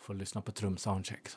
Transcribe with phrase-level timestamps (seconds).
[0.00, 1.28] Få lyssna på trumsoundcheck.
[1.28, 1.36] så.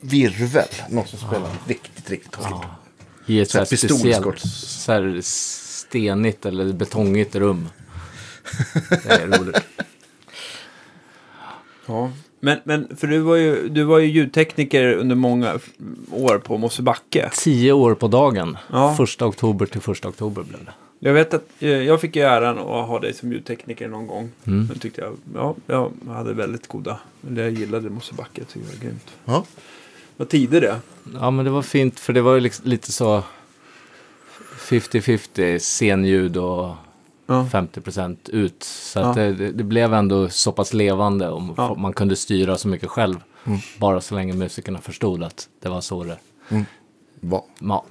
[0.00, 2.66] Virvel, någon som spelar riktigt, riktigt hårt.
[3.26, 7.68] I ett så här speciellt så här stenigt eller betongigt rum.
[8.88, 9.56] Det är roligt.
[11.86, 12.12] Ja.
[12.40, 15.58] Men, men för du var, ju, du var ju ljudtekniker under många
[16.10, 17.30] år på Mosebacke.
[17.34, 18.58] Tio år på dagen.
[18.70, 18.94] Ja.
[18.96, 20.72] Första oktober till första oktober blev det.
[21.02, 24.30] Jag vet att eh, jag fick ju äran att ha dig som ljudtekniker någon gång.
[24.46, 24.66] Mm.
[24.66, 28.76] Men tyckte jag, ja, jag hade väldigt goda, eller jag gillade Mosebacke, jag tyckte det
[28.78, 29.06] var grymt.
[29.24, 29.44] Ja.
[30.16, 30.76] Vad tider det?
[31.14, 33.22] Ja, men det var fint för det var ju liksom lite så
[34.58, 36.74] 50-50 scenljud och
[37.26, 37.48] Ja.
[37.52, 38.62] 50% ut.
[38.62, 39.22] Så att Ja.
[39.22, 41.74] det, det- blev ändå så pass levande och Ja.
[41.74, 43.16] man kunde styra så mycket själv.
[43.78, 46.16] Bara så länge musikerna förstod att det var så det
[47.20, 47.44] Va?
[47.58, 47.84] Ja,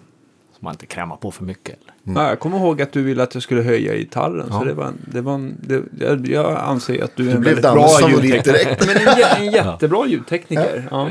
[0.60, 1.80] så man inte krämar på för mycket.
[2.06, 2.22] Eller?
[2.22, 4.48] Ja, jag kommer ihåg att du ville att jag skulle höja gitarren.
[4.52, 4.64] Så Ja.
[4.64, 7.42] det var, en- det var en, det, jag, jag anser att du är Du en
[7.42, 8.78] blev väldigt bra ljudtekniker.
[8.88, 10.88] Men en, en jättebra ljudtekniker.
[10.92, 11.10] Ja.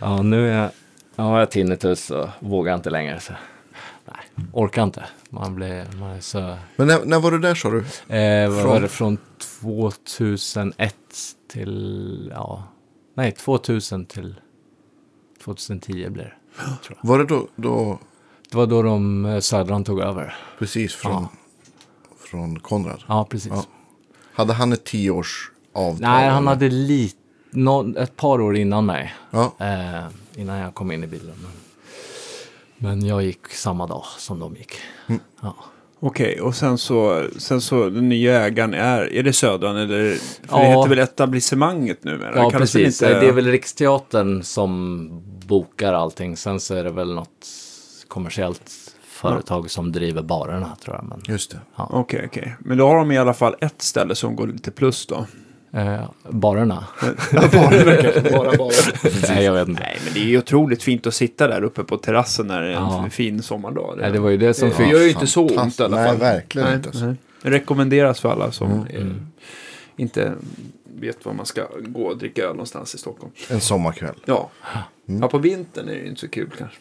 [0.00, 0.70] Ja, nu är jag,
[1.16, 3.20] ja, har jag tinnitus och vågar inte längre.
[3.20, 3.32] Så.
[4.06, 5.04] Nej, orkar inte.
[5.30, 6.56] Man blir, man är så...
[6.76, 7.78] Men när, när var du där sa du?
[8.16, 8.88] Eh, Från- var det?
[8.88, 9.18] Från
[10.16, 10.94] 2001
[11.52, 12.32] till...
[12.34, 12.64] Ja,
[13.14, 14.34] nej, 2000 till
[15.44, 16.32] 2010 blir det.
[16.86, 17.08] Tror jag.
[17.08, 17.98] Var det då, då
[18.52, 20.34] Det var då de eh, Södran tog över.
[20.58, 21.28] precis från, Ja.
[22.24, 23.02] från Konrad?
[23.08, 23.52] Ja, precis.
[23.54, 23.64] Ja.
[24.32, 26.00] Hade han ett tioårs avtal?
[26.00, 26.48] Nej, han eller?
[26.48, 27.16] hade lite...
[27.50, 29.14] Nå, ett par år innan mig.
[29.30, 29.52] Ja.
[29.58, 30.04] Eh,
[30.40, 31.34] innan jag kom in i bilden.
[31.42, 31.50] Men,
[32.98, 34.72] men jag gick samma dag som de gick.
[35.06, 35.20] Mm.
[35.42, 35.54] Ja.
[36.00, 40.14] Okej, och sen så, sen så den nya ägaren är, är det Södran eller?
[40.14, 40.78] För det Ja.
[40.78, 42.36] heter väl etablissemanget numera?
[42.36, 43.02] Ja, Kallas det precis.
[43.02, 45.08] inte- Det är väl Riksteatern som
[45.46, 46.36] bokar allting.
[46.36, 47.46] Sen så är det väl något
[48.12, 48.70] kommersiellt
[49.06, 51.04] företag som driver barerna tror jag.
[51.04, 51.58] Men, Just det.
[51.76, 52.54] Okej, okej.
[52.58, 55.26] Men då har de i alla fall ett ställe som går lite plus då.
[55.72, 56.84] eh, barerna?
[57.32, 58.70] bara, bara, bara.
[59.28, 59.82] Nej, jag vet inte.
[59.82, 62.68] Nej, men det är ju otroligt fint att sitta där uppe på terrassen när det
[62.68, 63.06] är en Ja.
[63.10, 63.94] fin sommardag.
[64.00, 64.88] Nej, det var ju det som det fick...
[64.92, 66.16] gör ju inte så ont i alla Nej, fall.
[66.18, 67.04] verkligen inte, alltså.
[67.06, 67.16] Nej.
[67.42, 68.86] Det rekommenderas för alla som Mm.
[68.90, 69.16] eh,
[69.96, 70.34] inte
[71.00, 73.32] vet var man ska gå och dricka öl någonstans i Stockholm.
[73.50, 74.14] En sommarkväll.
[74.24, 74.50] Ja,
[75.08, 75.22] Mm.
[75.22, 76.78] ja på vintern är det ju inte så kul kanske.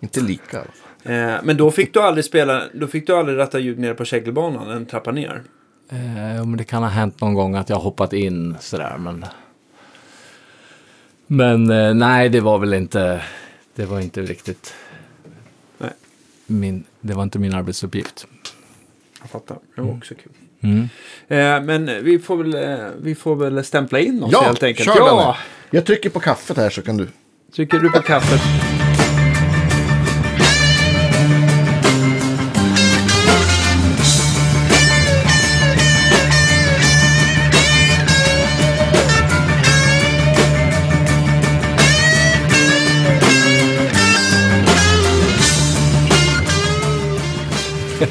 [0.00, 0.58] Inte lika.
[1.02, 4.04] Eh, men då fick du aldrig spela, då fick du aldrig ratta ljud nere på
[4.04, 5.42] Kägelbanan, en trappa ner.
[5.90, 5.96] Eh,
[6.46, 9.24] men det kan ha hänt någon gång att jag har hoppat in sådär, men...
[11.26, 13.22] Men eh, nej, det var väl inte...
[13.74, 14.74] Det var inte riktigt
[15.78, 15.90] Nej,
[16.46, 16.84] min...
[17.00, 18.26] Det var inte min arbetsuppgift.
[19.20, 19.58] jag fattar.
[19.76, 20.32] Det var också kul.
[20.60, 20.88] Mm.
[21.28, 24.86] Eh, men vi får, väl, eh, vi får väl stämpla in oss Ja, helt enkelt.
[24.88, 25.36] kör ja, Danne.
[25.70, 27.08] Jag trycker på kaffet här så kan du.
[27.54, 28.40] trycker du på kaffet.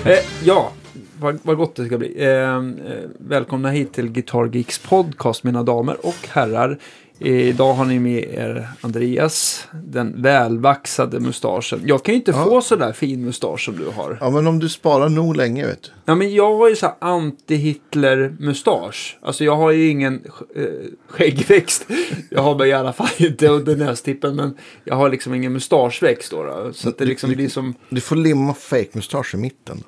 [0.07, 0.71] Eh, ja,
[1.19, 2.23] vad, vad gott det ska bli.
[2.23, 2.61] Eh, eh,
[3.19, 6.77] välkomna hit till Guitar Geeks podcast mina damer och herrar.
[7.19, 11.81] Idag har ni med er Andreas, den välvaxade mustaschen.
[11.85, 12.43] Jag kan ju inte Ja.
[12.43, 14.17] få så där fin mustasch som du har.
[14.21, 15.89] Ja, men om du sparar nog länge vet du.
[16.05, 19.17] Ja, men jag har ju så här anti-Hitler-mustasch.
[19.21, 20.21] Alltså jag har ju ingen
[20.55, 20.63] äh,
[21.09, 21.85] skäggväxt.
[22.29, 24.35] Jag har väl i alla fall inte under nästippen.
[24.35, 26.43] Men jag har liksom ingen mustaschväxt då.
[26.43, 26.69] då.
[26.73, 27.73] Så att det liksom blir som...
[27.89, 29.77] Du får limma fake-mustasch i mitten.
[29.77, 29.83] Då.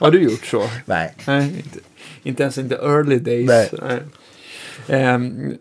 [0.00, 0.62] Har du gjort så?
[0.84, 1.14] Nej.
[1.26, 1.78] Nej, inte,
[2.22, 3.72] inte ens in the early days.
[3.82, 4.02] Nej.
[4.88, 5.56] Ehm,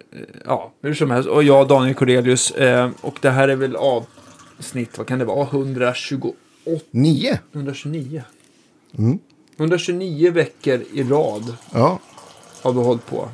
[0.45, 1.29] ja, hur som helst.
[1.29, 2.51] Och jag, Daniel Cordelius.
[2.57, 5.47] ehm, och det här är väl avsnitt, vad kan det vara?
[5.47, 6.37] 128,
[6.91, 7.39] Nio?
[7.53, 8.23] 129.
[8.97, 9.19] Mm.
[9.57, 11.99] 129 veckor i rad Ja.
[12.61, 13.29] har vi hållit på.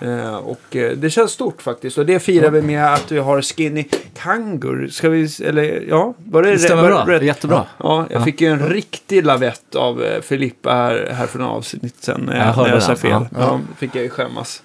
[0.00, 1.98] Eh, och eh, det känns stort faktiskt.
[1.98, 3.84] Och det firar vi med att vi har Skinny
[4.22, 4.88] Kangur.
[4.88, 7.14] Ska vi, eller ja, var det, Det stämmer var bra.
[7.14, 7.22] rätt?
[7.22, 7.66] Jättebra.
[7.78, 8.24] Ja, jag Ja.
[8.24, 12.28] fick ju en riktig lavett av eh, Filippa här, här för några avsnitt sen.
[12.28, 13.10] eh, Jag när jag sa fel.
[13.10, 13.26] Ja.
[13.38, 13.60] Ja.
[13.78, 14.62] fick jag ju skämmas.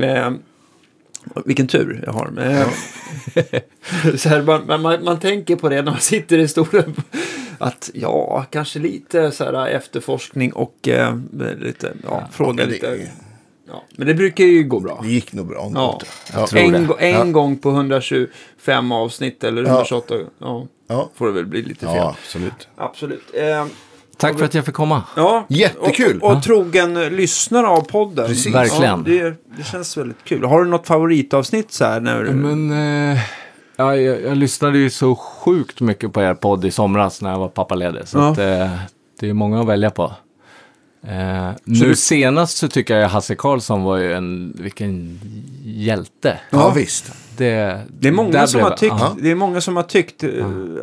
[0.00, 0.30] Eh,
[1.44, 2.30] vilken tur jag har.
[2.40, 2.66] Eh,
[4.16, 6.94] så här, man, man, man, tänker på det när man sitter i stolen.
[7.58, 11.16] Att ja, kanske lite så här efterforskning och eh,
[11.60, 13.08] lite, ja, fråga men det- lite.
[13.72, 14.98] Ja, men det brukar ju gå bra.
[15.02, 15.70] Det gick nog bra.
[15.74, 15.98] Ja.
[16.02, 16.06] Ja.
[16.40, 16.46] Ja.
[16.46, 16.94] tror En, det.
[17.10, 17.24] en Ja.
[17.32, 20.14] gång på 125 avsnitt eller 128.
[20.38, 20.66] Ja.
[20.88, 21.10] Ja.
[21.14, 21.96] Får det väl bli lite fel.
[21.96, 22.68] ja, absolut.
[22.76, 23.22] Absolut.
[23.34, 23.66] Eh,
[24.16, 25.02] Tack för att jag fick komma.
[25.16, 25.46] ja.
[25.48, 26.20] Jättekul.
[26.20, 28.26] Och, och, och trogen lyssnare av podden.
[28.26, 28.54] Precis.
[28.54, 29.04] Verkligen.
[29.06, 30.44] Ja, det, det känns väldigt kul.
[30.44, 32.00] Har du något favoritavsnitt så här?
[32.00, 32.70] När, Men
[33.12, 33.18] eh,
[33.76, 37.38] ja, jag, jag lyssnade ju så sjukt mycket på er podd i somras när jag
[37.38, 38.08] var pappaledig.
[38.08, 38.30] Så Ja.
[38.32, 38.70] att, eh,
[39.20, 40.12] det är många att välja på.
[41.02, 45.20] Eh, nu du- senast så tycker jag Hasse Karlsson var ju en, vilken
[45.64, 46.40] hjälte.
[46.50, 46.70] Ja, Ja.
[46.76, 47.12] visst.
[47.40, 50.30] Det, Det är, många som blev- har tyckt, det är många som har tyckt eh,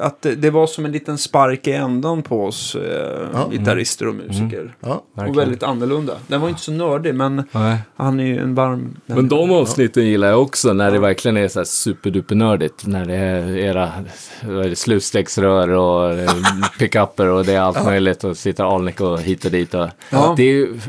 [0.02, 3.50] att det, det var som en liten spark i ändan på oss eh, Ja.
[3.52, 4.76] gitarrister och musiker.
[4.80, 4.90] Ja.
[4.90, 5.36] Och Verkligen.
[5.40, 6.14] väldigt annorlunda.
[6.28, 7.78] Den var inte så nördig, men Nej.
[7.96, 8.98] han är ju en varm...
[9.06, 12.86] Men de avsnitten gillar jag också när det verkligen är så här superduper-nördigt.
[12.88, 13.92] När det är era
[14.76, 16.30] slutstegsrör och eh,
[16.80, 19.74] pickuper och det är allt möjligt och sitter Alnick och hit och dit.
[19.74, 20.34] Och, Ja.
[20.38, 20.80] Det är ju,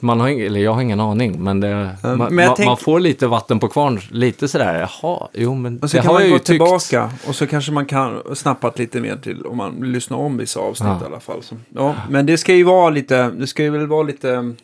[0.00, 3.00] man har, eller jag har ingen aning, men, det, Ja, man, man, tänk- man får
[3.00, 4.00] lite vatten på kvarn.
[4.10, 6.46] Lite sådär, jaha, jo men Och så det kan har man jag gå ju tyckt.
[6.46, 10.60] tillbaka och så kanske man kan snappat lite mer till om man lyssnar om vissa
[10.60, 11.00] avsnitt Ja.
[11.02, 11.42] i alla fall.
[11.42, 14.54] Så, ja, men det ska ju vara lite, det ska ju väl vara lite,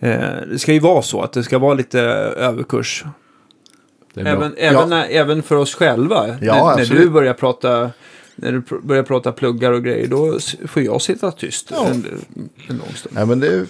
[0.00, 3.04] eh, det ska ju vara så att det ska vara lite överkurs.
[4.16, 6.26] Även, även, när, även för oss själva.
[6.26, 7.02] när, när absolut.
[7.02, 7.90] du börjar prata
[8.36, 11.86] när du börjar prata pluggar och grejer, då får jag sitta tyst Ja.
[11.86, 12.04] en,
[12.68, 13.14] en lång stund.
[13.14, 13.66] Nej, men det,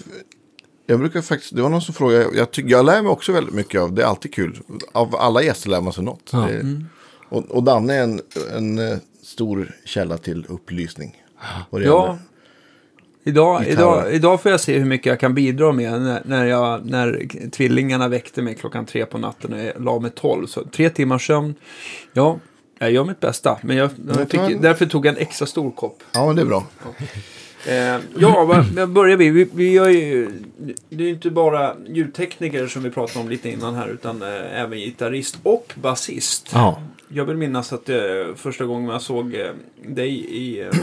[0.85, 3.53] jag brukar faktiskt, det var någon som frågade, jag, tycker, jag lär mig också väldigt
[3.53, 4.59] mycket av, det är alltid kul.
[4.91, 6.29] Av alla gäster lär man sig något.
[6.31, 6.39] Ja.
[6.39, 6.81] Det,
[7.29, 8.21] och, och Danne är en,
[8.55, 11.23] en eh, stor källa till upplysning.
[11.71, 12.17] Ja, gäller.
[13.23, 16.85] idag, idag, idag får jag se hur mycket jag kan bidra med när, när, jag,
[16.85, 20.47] när tvillingarna väckte mig klockan tre på natten och jag la mig tolv.
[20.47, 21.55] Så tre timmars sömn,
[22.13, 22.39] ja,
[22.79, 23.59] jag gör mitt bästa.
[23.61, 26.03] Men jag, jag fick, därför tog jag en extra stor kopp.
[26.13, 26.65] ja, det är bra.
[27.67, 28.43] Eh, ja,
[28.75, 29.29] vad börjar vi?
[29.29, 30.31] Vi, vi gör ju,
[30.89, 34.61] det är ju inte bara ljudtekniker som vi pratade om lite innan här, utan eh,
[34.61, 36.49] även gitarrist och basist.
[36.53, 36.79] Ja.
[37.07, 37.97] Jag vill minnas att eh,
[38.35, 39.51] första gången jag såg eh,
[39.87, 40.73] dig i eh, eh,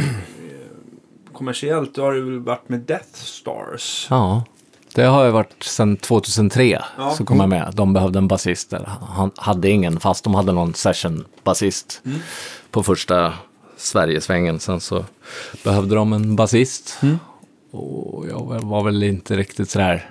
[1.33, 4.07] kommersiellt, då har du väl varit med Death Stars.
[4.11, 4.45] Ja,
[4.95, 6.83] det har jag varit sedan 2003.
[6.99, 7.11] Ja.
[7.11, 7.73] Så kom jag med.
[7.75, 8.73] De behövde en basist.
[9.01, 12.19] Han hade ingen, fast de hade någon session-basist Mm.
[12.71, 13.33] på första
[13.81, 14.61] Sverigesvängen.
[14.61, 15.05] Sen så
[15.65, 16.99] behövde de en basist.
[17.03, 17.19] Mm.
[17.71, 20.11] Och jag var väl inte riktigt sådär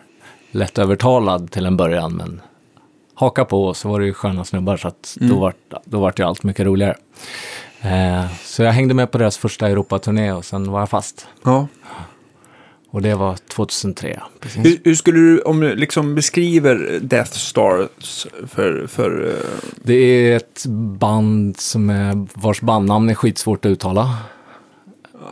[0.52, 2.42] lättövertalad till en början, men
[3.14, 5.34] haka på så var det ju sköna snubbar så att Mm.
[5.34, 5.54] då, var,
[5.86, 6.96] då var det ju allt mycket roligare.
[7.82, 11.28] Eh, så jag hängde med på deras första Europaturné och sen var jag fast.
[11.44, 11.68] Ja.
[12.92, 14.20] Och det var 2003.
[14.40, 14.66] Precis.
[14.66, 20.36] Hur, hur skulle du, om du liksom beskriver Death Stars för, för eh, Det är
[20.38, 20.66] ett
[21.00, 24.18] band som är, vars bandnamn är skitsvårt att uttala.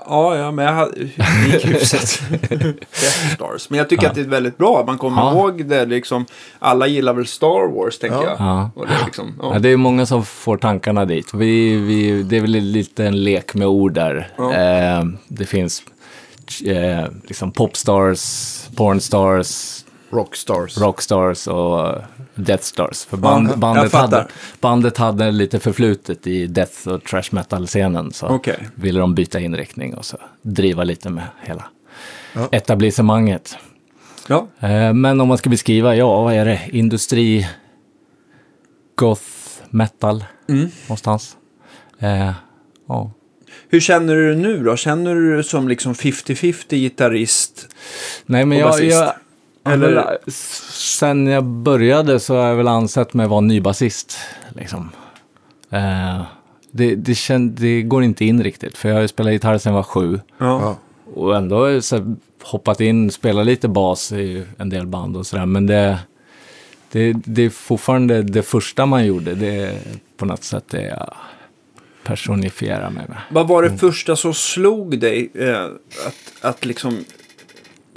[0.10, 2.22] Ja, ja, men jag hade det gick hyfsat.
[2.50, 3.70] Death Stars.
[3.70, 4.10] Men jag tycker Ja.
[4.10, 4.84] att det är väldigt bra.
[4.88, 5.32] Man kommer Ja.
[5.32, 6.26] ihåg det liksom.
[6.60, 8.24] Alla gillar väl Star Wars, tänker Ja.
[8.24, 8.36] jag.
[8.40, 8.72] Ja.
[8.76, 9.50] Och det är liksom, ja.
[9.54, 11.34] Ja, det är många som får tankarna dit.
[11.34, 14.30] Vi, vi, det är väl lite en lek med ord där.
[14.38, 14.54] Ja.
[14.54, 15.84] Eh, det finns
[16.66, 18.22] eh, liksom popstars,
[18.76, 20.78] pornstars, Rockstars.
[20.78, 21.96] rockstars och
[22.36, 23.06] Death Stars.
[23.06, 24.28] För band, bandet, hade,
[24.62, 28.12] bandet hade lite förflutet i death och trash metal-scenen.
[28.14, 28.68] Så Okej.
[28.76, 31.64] ville de byta inriktning och så driva lite med hela
[32.34, 32.50] Ja.
[32.52, 33.58] etablissemanget.
[34.28, 34.48] ja.
[34.60, 36.62] Eh, Men om man ska beskriva, ja, vad är det?
[36.72, 37.48] Industri,
[38.96, 39.22] goth,
[39.70, 40.70] metal, Mm.
[40.88, 41.38] någonstans.
[42.00, 42.32] Eh,
[42.88, 43.12] ja.
[43.70, 44.76] Hur känner du nu då?
[44.76, 47.68] Känner du dig som liksom 50-50 gitarrist?
[48.26, 48.98] Nej, men Och jag, basist.
[49.64, 50.18] jag Eller- Eller...
[50.72, 54.18] Sen jag började så har jag väl ansett mig vara ny basist.
[54.56, 54.90] Liksom.
[55.72, 56.22] Eh,
[56.72, 59.70] det, det, känd, det går inte in riktigt, för jag har ju spelat gitarr sedan
[59.74, 60.20] jag var sju.
[60.38, 60.78] Ja.
[61.16, 65.28] Och ändå har jag så hoppat in, spelat lite bas i en del band och
[65.28, 65.46] sådär.
[65.46, 66.00] Men det,
[66.92, 69.36] det, det är fortfarande det första man gjorde.
[69.36, 69.78] Det är
[70.18, 71.14] på något sätt det jag
[72.08, 73.18] personifierar mig med.
[73.30, 75.30] Vad var det första som slog dig?
[75.34, 75.64] Eh,
[76.08, 77.04] att, att liksom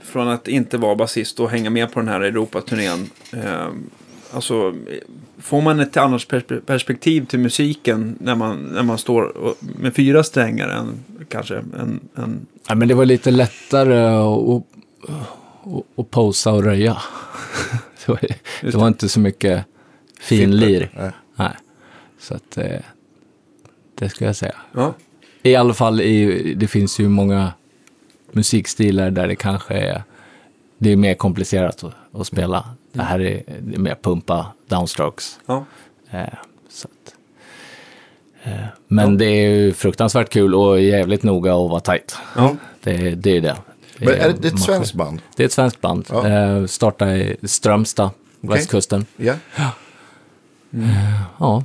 [0.02, 3.10] från att inte vara basist och hänga med på den här Europaturnén.
[3.32, 3.68] Eh,
[4.32, 4.74] alltså,
[5.38, 9.94] får man ett annat perspe- perspektiv till musiken när man, när man står och, med
[9.94, 12.00] fyra strängar än kanske en...
[12.14, 14.06] en Ja, men det var lite lättare
[15.96, 16.96] att posa och röja.
[18.06, 18.20] det, var,
[18.62, 19.64] det var inte så mycket
[20.20, 20.90] finlir.
[20.96, 21.10] Nej.
[21.36, 21.56] Nej.
[22.20, 22.80] Så att eh,
[24.00, 24.54] det ska jag säga.
[24.72, 24.94] ja.
[25.42, 27.52] I alla fall, i, det finns ju många
[28.32, 30.02] musikstilar där det kanske är,
[30.78, 32.64] det är mer komplicerat att, att spela.
[32.92, 35.40] Det här är, det är mer pumpa, downstrokes.
[35.46, 35.64] Ja.
[36.10, 36.24] Eh,
[36.68, 37.14] så att,
[38.42, 42.16] eh, men det är ju fruktansvärt kul och jävligt noga att vara tajt.
[42.36, 42.56] Ja.
[42.82, 43.56] Det, det är det.
[43.98, 45.22] det Men är det, det är ett man- svenskt band?
[45.36, 46.06] Det är ett svenskt band.
[46.10, 46.28] Ja.
[46.28, 49.06] Eh, startade i Strömstad, västkusten.
[49.16, 49.34] Ja.
[51.38, 51.64] Ja,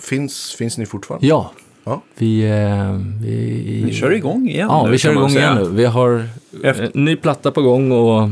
[0.00, 1.26] Finns, finns ni fortfarande?
[1.26, 1.52] ja.
[1.84, 2.02] Ja.
[2.18, 5.68] Vi, eh, vi, Vi kör igång igen Ja, nu, vi kör igång igen nu.
[5.68, 6.28] Vi har
[6.64, 8.22] Efter- en ny platta på gång och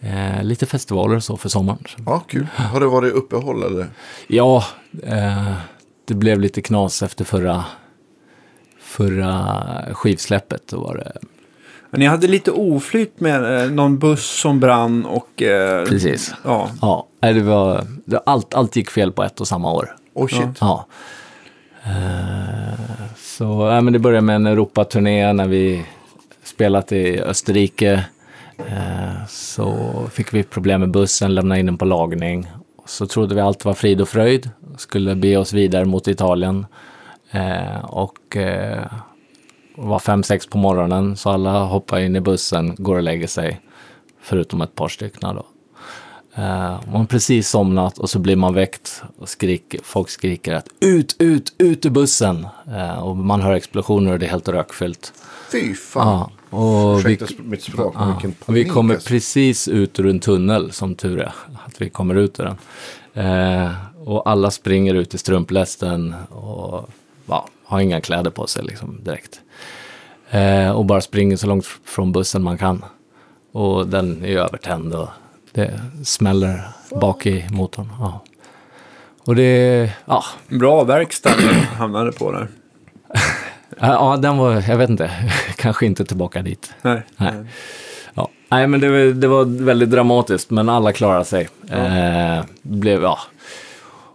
[0.00, 1.78] eh, lite festivaler och så för sommaren.
[2.06, 2.46] Ja, kul.
[2.54, 3.86] Har det varit uppehåll eller?
[4.26, 4.64] Ja,
[5.02, 5.52] eh,
[6.04, 7.64] det blev lite knas efter förra,
[8.80, 9.44] förra
[9.92, 10.62] skivsläppet.
[10.68, 11.12] Då var det,
[11.90, 15.42] Men ni hade lite oflyt med eh, någon buss som brann och...
[15.42, 16.34] Eh, Precis.
[16.44, 16.70] Ja.
[16.80, 19.96] Ja, det var, det, allt, allt gick fel på ett och samma år.
[20.14, 20.46] Oh shit.
[20.60, 20.86] Ja.
[20.88, 20.94] Eh,
[21.88, 25.84] Eh, så ja, men det började med en Europaturné när vi
[26.44, 28.04] spelat i Österrike.
[28.58, 32.46] Eh, så fick vi problem med bussen, lämnade in den på lagning.
[32.86, 34.50] Så trodde vi allt var frid och fröjd.
[34.76, 36.66] Skulle be oss vidare mot Italien.
[37.30, 38.84] Eh, och eh,
[39.76, 41.16] var fem, sex på morgonen.
[41.16, 43.60] Så alla hoppar in i bussen, går och lägger sig.
[44.20, 45.46] Förutom ett par stycken då.
[46.38, 50.68] Eh, man har precis somnat och så blir man väckt och skriker, folk skriker att
[50.80, 52.46] ut, ut, ut ur bussen.
[52.76, 55.12] Eh, och man hör explosioner och det är helt rökfyllt.
[55.52, 56.30] Fy fan.
[56.50, 59.08] Ja, och vi, Ursäkta mitt språk, ja, vilken och vi panik, kommer alltså.
[59.08, 61.34] precis ut ur en tunnel, som tur är,
[61.66, 62.58] att vi kommer ut ur den.
[63.26, 63.72] Eh,
[64.04, 66.90] och alla springer ut i strumplästen och
[67.26, 69.40] ja, har inga kläder på sig liksom, direkt.
[70.30, 72.84] Eh, och bara springer så långt från bussen man kan.
[73.52, 75.08] Och den är övertänd och
[75.52, 76.62] det smäller
[77.00, 77.88] bak i motorn.
[78.00, 78.24] Ja.
[79.24, 82.48] Och det, ja, Bra verkstad ni hamnade på där.
[83.80, 85.10] ja, den var, jag vet inte,
[85.56, 86.72] kanske inte tillbaka dit.
[86.82, 87.02] Nej.
[87.16, 87.32] Nej.
[88.14, 88.28] Ja.
[88.48, 91.48] Nej, men det, var- det var väldigt dramatiskt, men alla klarade sig.
[91.70, 93.18] Eh, blev, ja.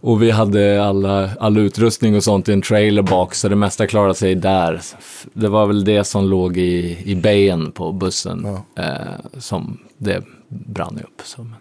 [0.01, 3.87] Och vi hade alla, all utrustning och sånt i en trailer bak, så det mesta
[3.87, 4.81] klarade sig där.
[5.33, 8.93] Det var väl det som låg i, i bayen på bussen eh,
[9.39, 11.21] som det brann upp.
[11.23, 11.59] Så, men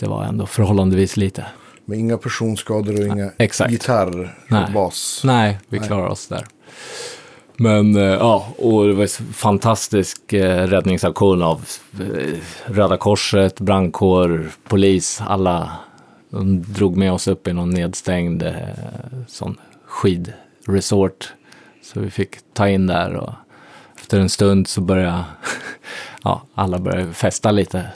[0.00, 1.46] det var ändå förhållandevis lite.
[1.84, 3.72] Med inga personskador och inga exakt.
[3.72, 4.64] gitarr Nej.
[4.64, 5.20] och bas.
[5.24, 6.46] Nej, vi klarar oss där.
[7.56, 11.64] Men eh, ja, och det var en fantastisk eh, räddningsaktion av
[12.00, 15.72] eh, Röda Korset, brandkår, polis, alla.
[16.30, 18.54] De drog med oss upp i någon nedstängd eh,
[19.28, 19.56] sån
[19.86, 21.32] skidresort.
[21.82, 23.32] Så vi fick ta in där och
[24.00, 25.24] efter en stund så började
[26.26, 27.86] ja, alla började festa lite.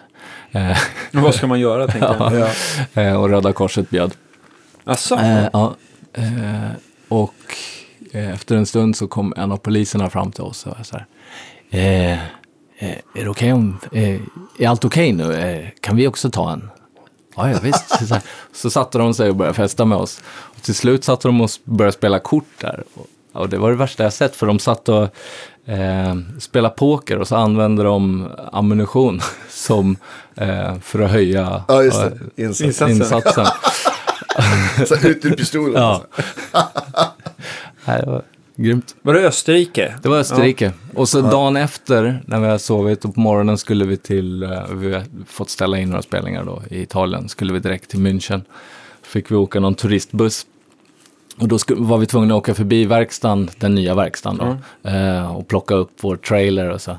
[0.52, 0.78] Eh,
[1.12, 2.48] vad ska man göra tänkte jag.
[2.94, 3.02] Ja.
[3.02, 4.14] eh, och Röda Korset bjöd.
[4.84, 5.18] Asså?
[5.18, 5.74] Eh, ja,
[7.08, 7.34] och
[8.12, 11.06] efter en stund så kom en av poliserna fram till oss och så här.
[11.70, 12.18] Eh,
[13.14, 14.20] är det okej om, eh,
[14.58, 15.34] är allt okej nu?
[15.34, 16.70] Eh, kan vi också ta en?
[17.36, 17.88] Ja, ja visst.
[18.08, 18.16] Så,
[18.52, 20.22] så satte de sig och började festa med oss.
[20.26, 22.84] Och till slut satte de och började spela kort där.
[22.94, 25.02] Och, och det var det värsta jag sett, för de satt och
[25.64, 29.96] eh, spelade poker och så använde de ammunition som,
[30.34, 32.42] eh, för att höja Ja, just eh, det.
[32.42, 32.60] Insats.
[32.60, 32.90] Insats.
[32.92, 33.46] insatsen.
[34.86, 35.82] Så ut ur pistolen.
[35.82, 36.04] Ja.
[37.84, 38.22] Nej, det var
[38.56, 38.94] grymt.
[39.02, 39.94] Var det Österrike?
[40.02, 40.72] Det var Österrike.
[40.94, 44.48] Och så dagen efter, när vi hade sovit och på morgonen skulle vi till, eh,
[44.72, 48.42] vi har fått ställa in några spelningar då i Italien, skulle vi direkt till München.
[49.02, 50.46] Fick vi åka någon turistbuss.
[51.40, 54.38] Och då var vi tvungna att åka förbi verkstaden, den nya verkstaden
[54.82, 54.90] då.
[54.90, 56.96] Eh, och plocka upp vår trailer och så.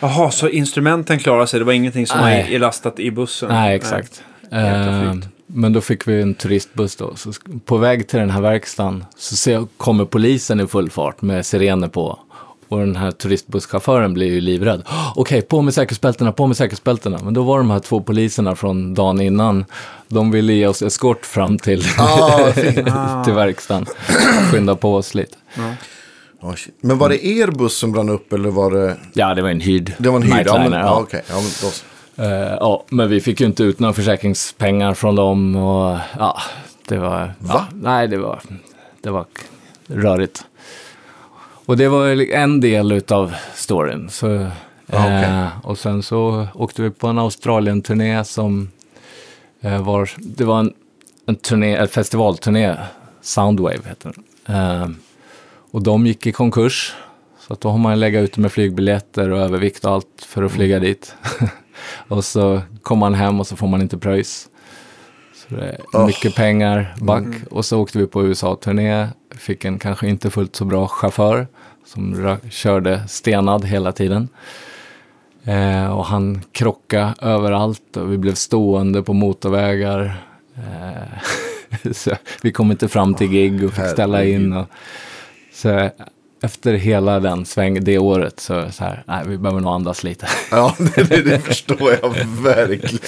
[0.00, 1.58] Jaha, så instrumenten klarar sig?
[1.58, 2.52] Det var ingenting som Nej.
[2.52, 3.48] var lastat i bussen?
[3.48, 4.22] Nej, exakt.
[4.42, 5.14] Jäkla Eh,
[5.46, 7.16] men då fick vi en turistbuss då.
[7.16, 7.32] Så
[7.64, 11.88] på väg till den här verkstaden så ser, kommer polisen i full fart med sirener
[11.88, 12.18] på.
[12.70, 14.82] Och den här turistbusschauffören blir ju livrädd.
[14.86, 17.18] "Åh, Okej, på med säkerhetsbältena, på med säkerhetsbältena.
[17.24, 19.64] Men då var de här två poliserna från dagen innan.
[20.08, 22.52] De ville ge oss eskort fram till, Ah,
[23.24, 23.86] till verkstaden.
[24.52, 25.36] Skynda på oss lite.
[26.42, 26.74] Ja, shit.
[26.80, 28.96] Men var det er buss som brann upp eller var det...
[29.12, 30.46] Ja, det var en hyrd Det var en hyrd?
[30.46, 31.22] Ja, men, ja, okej.
[31.28, 31.68] Ja, men då.
[32.24, 36.38] Eh, ja, men vi fick ju inte ut några försäkringspengar från dem och ja,
[36.88, 37.34] det var...
[37.38, 37.54] Va?
[37.54, 38.40] Ja, nej, det var,
[39.02, 39.24] det var
[39.86, 40.44] rörigt.
[41.70, 44.08] Och det var en del utav storyn.
[44.10, 45.22] Så, Ja, okej.
[45.24, 48.70] eh, och sen så åkte vi på en Australien-turné som
[49.60, 50.10] eh, var...
[50.18, 50.72] Det var en,
[51.26, 52.76] en, turné, en festivalturné,
[53.20, 54.12] Soundwave heter
[54.46, 54.56] den.
[54.56, 54.88] Eh,
[55.70, 56.94] och de gick i konkurs.
[57.38, 60.52] Så att då har man legat ute med flygbiljetter och övervikt och allt för att
[60.52, 61.14] flyga dit.
[62.08, 64.48] och så kommer man hem och så får man inte pröjs.
[65.34, 66.06] Så det är Oh.
[66.06, 67.26] mycket pengar back.
[67.50, 69.08] Och så åkte vi på USA-turné.
[69.34, 71.46] Fick en kanske inte fullt så bra chaufför
[71.86, 74.28] som körde stenad hela tiden.
[75.44, 80.24] Eh, och han krockade överallt och vi blev stående på motorvägar.
[80.56, 82.10] Eh, så
[82.42, 84.52] vi kom inte fram till gig och fick ställa in.
[84.52, 84.66] Och,
[85.52, 85.90] så
[86.42, 90.26] efter hela den sväng, det året så, så här, nej, vi behöver nog andas lite.
[90.50, 92.98] Ja, det, det, det förstår jag verkligen.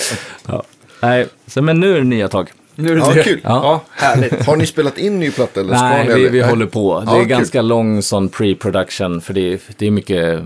[0.46, 0.62] ja.
[1.02, 2.52] Nej, så, men nu är det nya tag.
[2.74, 3.22] Nu är det Ja, det.
[3.22, 3.40] kul.
[3.44, 4.46] Ja, härligt.
[4.46, 6.14] Har ni spelat in ny platta eller ska Nej, ni?
[6.14, 6.50] vi, vi Nej.
[6.50, 7.00] håller på.
[7.00, 7.28] Det Ja, är kul.
[7.28, 10.40] ganska lång sån pre-production för det är, det är mycket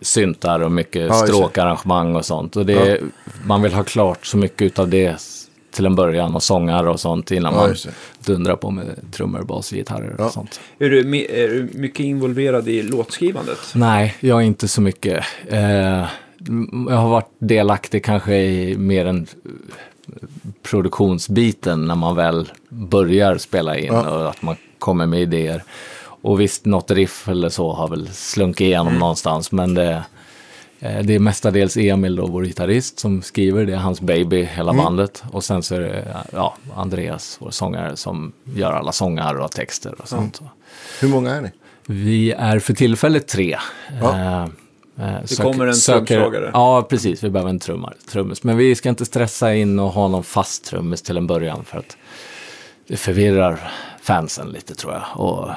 [0.00, 2.56] syntar och mycket Ja, stråkarrangemang och sånt.
[2.56, 3.00] Och det är,
[3.46, 5.16] man vill ha klart så mycket av det
[5.72, 7.74] till en början och sångar och sånt innan Ja, man
[8.24, 10.60] dundrar på med trummor, bas, gitarrer och sånt.
[10.78, 13.58] Är du, är du mycket involverad i låtskrivandet?
[13.74, 15.24] Nej, jag är inte så mycket.
[15.48, 16.04] Eh,
[16.88, 19.26] jag har varit delaktig kanske i mer än
[20.70, 24.10] produktionsbiten när man väl börjar spela in Ja.
[24.10, 25.62] och att man kommer med idéer.
[26.22, 28.98] Och visst, något riff eller så har väl slunkit igenom Mm.
[29.00, 30.04] någonstans, men det,
[30.80, 33.66] eh, det är mestadels Emil då, vår gitarrist, som skriver.
[33.66, 34.84] Det är hans baby, hela Mm.
[34.84, 35.22] bandet.
[35.32, 39.94] Och sen så är det ja, Andreas, vår sångare, som gör alla sånger och texter
[40.00, 40.40] och sånt.
[41.00, 41.50] Hur många är ni?
[41.86, 43.58] Vi är för tillfället tre.
[44.00, 44.18] Ja.
[44.18, 44.46] Eh,
[44.98, 46.50] eh, Det kommer en trumslagare.
[46.54, 47.24] Ja, precis.
[47.24, 48.42] Vi behöver en trummar, trummis.
[48.42, 51.78] Men vi ska inte stressa in och ha någon fast trummis till en början för
[51.78, 51.96] att
[52.88, 55.02] det förvirrar fansen lite tror jag.
[55.26, 55.48] Och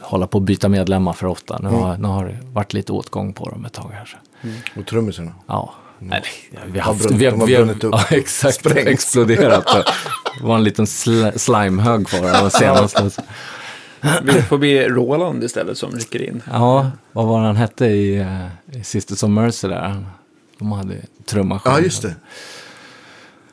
[0.00, 1.58] hålla på att byta medlemmar för ofta.
[1.58, 4.04] Nu, har, nu har det varit lite åtgång på dem ett tag här.
[4.04, 4.80] Så.
[4.80, 5.32] Och trummisarna?
[5.46, 5.74] Ja.
[5.98, 6.22] Nej,
[6.66, 7.94] vi har haft, brunnit- vi har, de har vi har, brunnit upp.
[7.94, 8.54] Ja, exakt.
[8.54, 8.86] Sprängts.
[8.90, 9.66] Exploderat.
[10.40, 13.10] Det var en liten sl slimehög kvar.
[14.22, 16.42] Det får bli Roland istället som rycker in.
[16.50, 18.46] Ja, vad var han hette i, eh,
[18.80, 20.04] i Sisters of Mercy där?
[20.58, 20.94] De hade
[21.26, 21.72] trummaskin.
[21.72, 22.14] Ja, just det.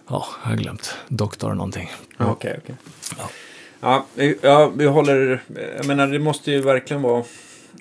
[0.07, 0.95] Ja, jag har glömt.
[1.07, 1.91] Doktor någonting.
[2.17, 2.75] Ja, Okej, okej.
[3.81, 5.43] Ja, vi- ja, vi håller...
[5.77, 7.23] Jag menar, det måste ju verkligen vara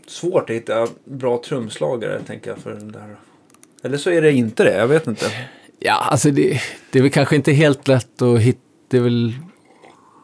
[0.06, 3.16] svårt att hitta bra trumslagare, tänker jag, för den där.
[3.82, 5.26] Eller så är det inte det, jag vet inte.
[5.78, 9.32] Ja, alltså det, det är väl kanske inte helt lätt att hitta, det är väl,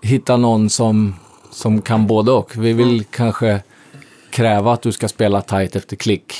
[0.03, 1.15] hitta någon som,
[1.51, 2.57] som kan både och.
[2.57, 3.63] Vi vill kanske
[4.31, 6.33] kräva att du ska spela tight efter klick,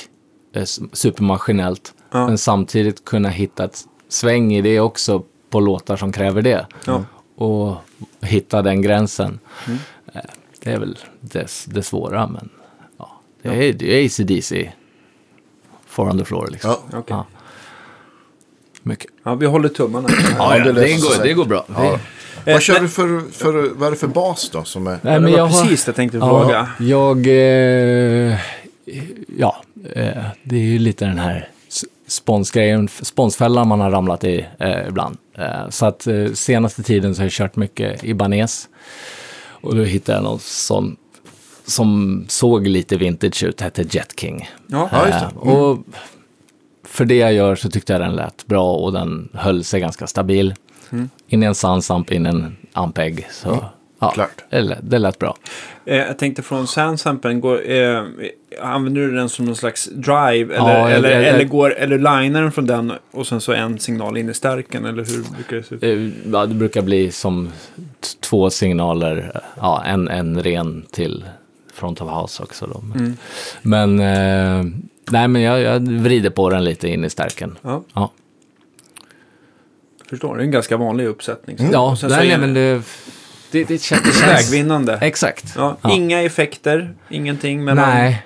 [0.55, 0.63] eh,
[0.93, 2.27] supermaskinellt, Ja.
[2.27, 6.65] men samtidigt kunna hitta ett sväng i det också på låtar som kräver det.
[6.85, 7.03] Ja.
[7.35, 7.75] Och
[8.21, 9.39] hitta den gränsen.
[10.13, 10.21] Eh,
[10.63, 12.49] Det är väl det, det svåra, men
[12.97, 14.71] ja, det, är, det är ACDC.
[15.87, 16.69] Four on the floor liksom.
[16.69, 16.97] Ja.
[16.97, 17.03] Okej.
[17.15, 17.25] Ja.
[18.83, 19.11] Mycket.
[19.23, 20.09] Ja, vi håller tummarna.
[20.37, 21.65] Ja, det det, det, går, det går bra.
[22.45, 24.91] Eh, Vad kör men- du för, för, vad är det för bas då som är?
[24.91, 26.69] Nej, det men var jag har- precis det jag tänkte Ja, fråga.
[26.79, 27.27] jag...
[27.27, 28.37] Eh,
[29.37, 29.63] ja,
[29.95, 31.47] eh, det är ju lite den här
[32.07, 35.17] sponsgrejen, sponsfällan man har ramlat i eh, ibland.
[35.37, 38.69] Eh, så att eh, senaste tiden så har jag kört mycket Ibanez.
[39.61, 40.95] Och då hittade jag någon sån
[41.65, 44.49] som såg lite vintage ut, hette Jet King.
[44.67, 45.25] Ja, Ja, just det.
[45.49, 45.77] Eh, och
[46.83, 50.07] för det jag gör så tyckte jag den lät bra och den höll sig ganska
[50.07, 50.53] stabil.
[51.27, 53.27] In i en Sunsamp, in i en Ampeg.
[53.31, 53.65] Så
[53.99, 54.43] ja, klart.
[54.49, 55.35] Det, det lät bra.
[55.85, 58.03] Eh, jag tänkte från Sandsampen, går, eh,
[58.61, 60.55] använder du den som någon slags drive?
[60.55, 63.79] Eller, Ja, eller, jag- eller, går, eller linar den från den och sen så en
[63.79, 64.85] signal in i stärken?
[64.85, 65.83] Eller hur brukar det se ut?
[65.83, 67.49] Eh, Ja, det brukar bli som
[68.19, 69.41] två signaler.
[69.57, 71.25] Ja, en, en ren till
[71.73, 72.67] front of house också.
[72.67, 72.83] Då.
[72.99, 73.17] Mm.
[73.61, 74.73] Men, eh,
[75.11, 77.57] nej, men jag, jag vrider på den lite in i stärken.
[77.61, 78.11] Ja, Ja,
[80.11, 80.35] förstår.
[80.35, 81.57] Det är en ganska vanlig uppsättning.
[81.57, 81.63] Så.
[81.71, 82.83] ja sen nej, är nej, det men det,
[83.51, 84.21] det, det, känns.
[84.27, 84.97] Vägvinnande.
[85.01, 85.53] Exakt.
[85.55, 85.91] Ja, Ja.
[85.91, 87.63] Inga effekter, ingenting.
[87.63, 88.25] Men nej,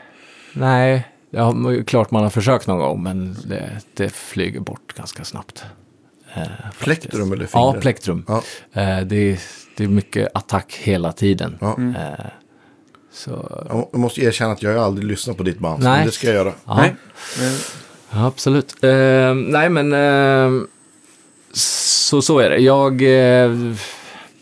[0.54, 1.08] nej.
[1.30, 1.56] Ja,
[1.88, 5.66] klart man har försökt någon gång, men det, det flyger bort ganska snabbt.
[6.36, 6.42] Eh.
[6.80, 7.76] Plektrum eller fingrar?
[7.76, 8.26] Ja, plektrum.
[8.28, 8.44] Ja.
[8.74, 9.40] Eh, det, är,
[9.78, 11.58] det är mycket attack hela tiden.
[11.62, 11.78] Ja.
[11.80, 12.26] Eh,
[13.14, 15.84] så, Jag måste erkänna att jag har aldrig lyssnat på ditt band.
[15.84, 15.98] Nej.
[15.98, 16.54] Men det ska jag göra.
[16.66, 16.78] ja.
[16.78, 16.96] Nej.
[18.12, 18.84] Ja, absolut.
[18.84, 20.68] Eh, nej, men eh,
[21.56, 22.58] så, så är det.
[22.58, 23.76] Jag, eh,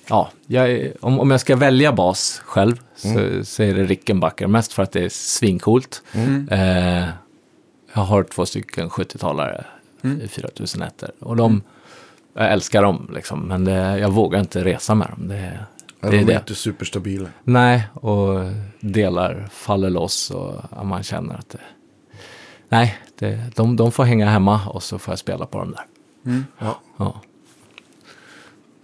[0.07, 4.47] ja, jag, om, om jag ska välja bas själv så, så är det Rickenbacker.
[4.47, 6.03] Mest för att det är svincoolt.
[6.51, 7.05] Eh,
[7.93, 9.63] jag har två stycken 70-talare
[10.23, 11.61] i 4001 och de,
[12.33, 15.27] jag älskar dem liksom, men det, jag vågar inte resa med dem.
[15.27, 15.59] Det,
[16.01, 16.33] det är de är det.
[16.33, 17.29] inte superstabila.
[17.43, 18.39] Nej, och
[18.79, 21.59] delar faller loss och man känner att det...
[22.69, 25.85] Nej, det, de, de får hänga hemma och så får jag spela på dem där.
[26.59, 26.79] Ja.
[26.97, 27.21] Ja.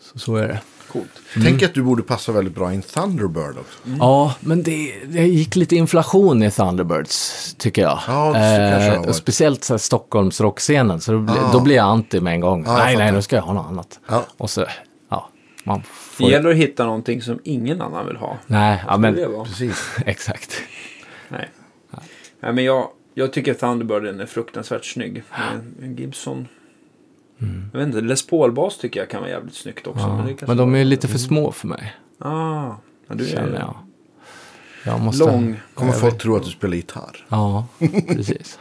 [0.02, 0.60] Så, så är det.
[0.92, 1.10] coolt.
[1.44, 3.80] Tänk att du borde passa väldigt bra i en Thunderbird också.
[4.00, 8.00] Ja, men det, det gick lite inflation i Thunderbirds, tycker jag.
[8.08, 11.52] Ja, det eh, och speciellt så här, Stockholms rockscenen, så då, bli, Ah.
[11.52, 12.64] då blir jag anti med en gång.
[12.68, 14.00] Ja, jag nej, nej, nu ska jag ha något annat.
[14.08, 14.26] Ja.
[14.38, 14.66] Och så,
[15.10, 15.30] ja,
[15.64, 16.32] man Det får...
[16.32, 18.38] gäller att hitta någonting som ingen annan vill ha.
[18.48, 19.16] Nej, ja, Men...
[19.16, 19.44] Det.
[19.46, 19.96] Precis.
[20.06, 20.62] exakt.
[21.30, 21.50] Nej.
[22.42, 25.24] Nej, men jag, jag tycker Thunderbirden är fruktansvärt snygg.
[25.54, 25.96] En, en
[27.40, 27.70] Gibson.
[27.74, 30.00] Jag vet inte, Les Paul-bas tycker jag kan vara jävligt snyggt också.
[30.02, 30.24] Ja.
[30.24, 32.66] men Men de är lite för små för mig, Ah,
[33.08, 33.76] ja, du känner är jag.
[34.86, 35.24] Jag måste...
[35.26, 35.60] lång.
[35.74, 37.26] Kommer Jag folk tro att du spelar gitarr.
[37.30, 37.68] Ja,
[38.08, 38.60] precis.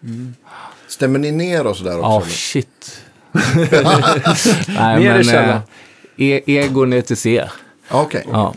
[0.88, 2.08] Stämmer ni ner och sådär också?
[2.08, 2.30] Ja, eller?
[2.30, 3.02] shit.
[4.68, 5.56] Nej, Ner i men källaren.
[5.56, 5.62] eh,
[6.16, 7.44] e ego ner till C.
[7.90, 8.24] Ja, Okej.
[8.32, 8.54] Ja.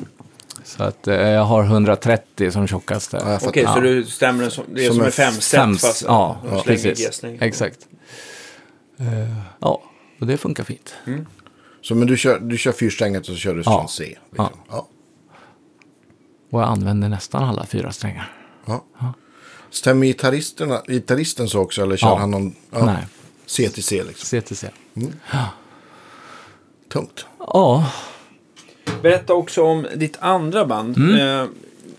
[0.64, 3.18] Så att eh, jag har 130 som tjockaste.
[3.26, 3.40] Ja.
[3.48, 3.80] Okej, så Ja.
[3.82, 5.86] du stämmer den som, det är Som som, femset Sämst.
[5.86, 7.24] fast Ja, slänger precis.
[7.40, 7.80] Exakt.
[9.02, 9.82] Eh, ja,
[10.20, 10.96] och det funkar fint.
[11.82, 13.78] Så men du kör, du kör fyrsträngat och så kör du Ja.
[13.80, 14.04] från C?
[14.30, 14.50] Liksom.
[14.70, 14.88] Ja.
[16.52, 18.34] Och jag använder nästan alla fyra strängar.
[18.66, 18.84] Ja.
[19.70, 21.82] Stämmer gitarristerna, gitarristen så också?
[21.82, 22.18] Eller kör Ja.
[22.18, 23.06] han någon ja, Nej,
[23.46, 24.26] C till C liksom?
[24.26, 24.70] C till C.
[26.94, 27.26] Tungt.
[27.40, 27.92] Ja,
[29.02, 30.98] Berätta också om ditt andra band.
[30.98, 31.50] Mm.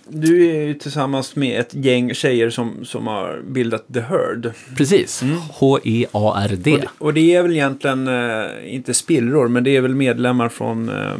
[0.08, 4.52] Du är ju tillsammans med ett gäng tjejer som, som har bildat The Herd.
[4.76, 5.22] precis.
[5.22, 5.36] Mm.
[5.52, 6.84] H-E-A-R-D.
[6.98, 10.88] Och, och det är väl egentligen, eh, inte spillror, men det är väl medlemmar från
[10.88, 11.14] eh,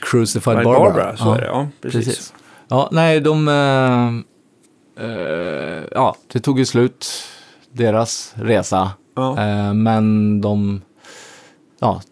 [0.00, 0.78] Crucified Barbara.
[0.78, 1.16] Barbara.
[1.16, 1.68] så är det, ja.
[1.80, 2.04] Precis.
[2.04, 2.34] Precis.
[2.68, 3.48] Ja, nej, de...
[3.48, 7.06] eh, eh, ja, det tog ju slut,
[7.72, 8.90] deras resa.
[9.16, 9.38] Ja.
[9.38, 10.82] Eh, men de...
[11.80, 12.02] Ja,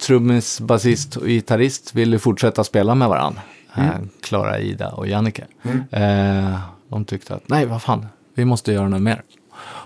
[0.00, 3.40] trummis, basist och gitarrist ville fortsätta spela med varandra.
[3.74, 4.08] Mm.
[4.22, 5.44] Klara, Ida och Jannike.
[5.90, 6.58] Eh,
[6.88, 9.22] de tyckte att, nej vad fan, vi måste göra något mer.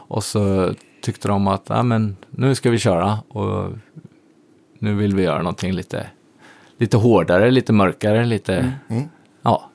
[0.09, 3.73] Och så tyckte de att, ja men nu ska vi köra och
[4.79, 6.07] nu vill vi göra någonting lite,
[6.79, 8.73] lite hårdare, lite mörkare, lite,
[9.43, 9.71] ja.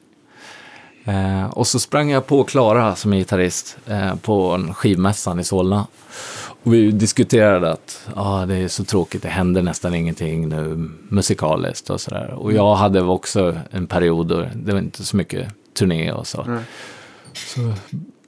[1.05, 5.43] Eh, och så sprang jag på Klara som är gitarrist eh, på en skivmässan i
[5.43, 5.87] Solna.
[6.63, 11.89] Och vi diskuterade att ah, det är så tråkigt, det händer nästan ingenting nu musikaliskt
[11.89, 12.33] och sådär.
[12.33, 15.47] Och jag hade också en period då det var inte så mycket
[15.77, 16.43] turné och så.
[16.43, 16.59] Nej.
[17.33, 17.73] Så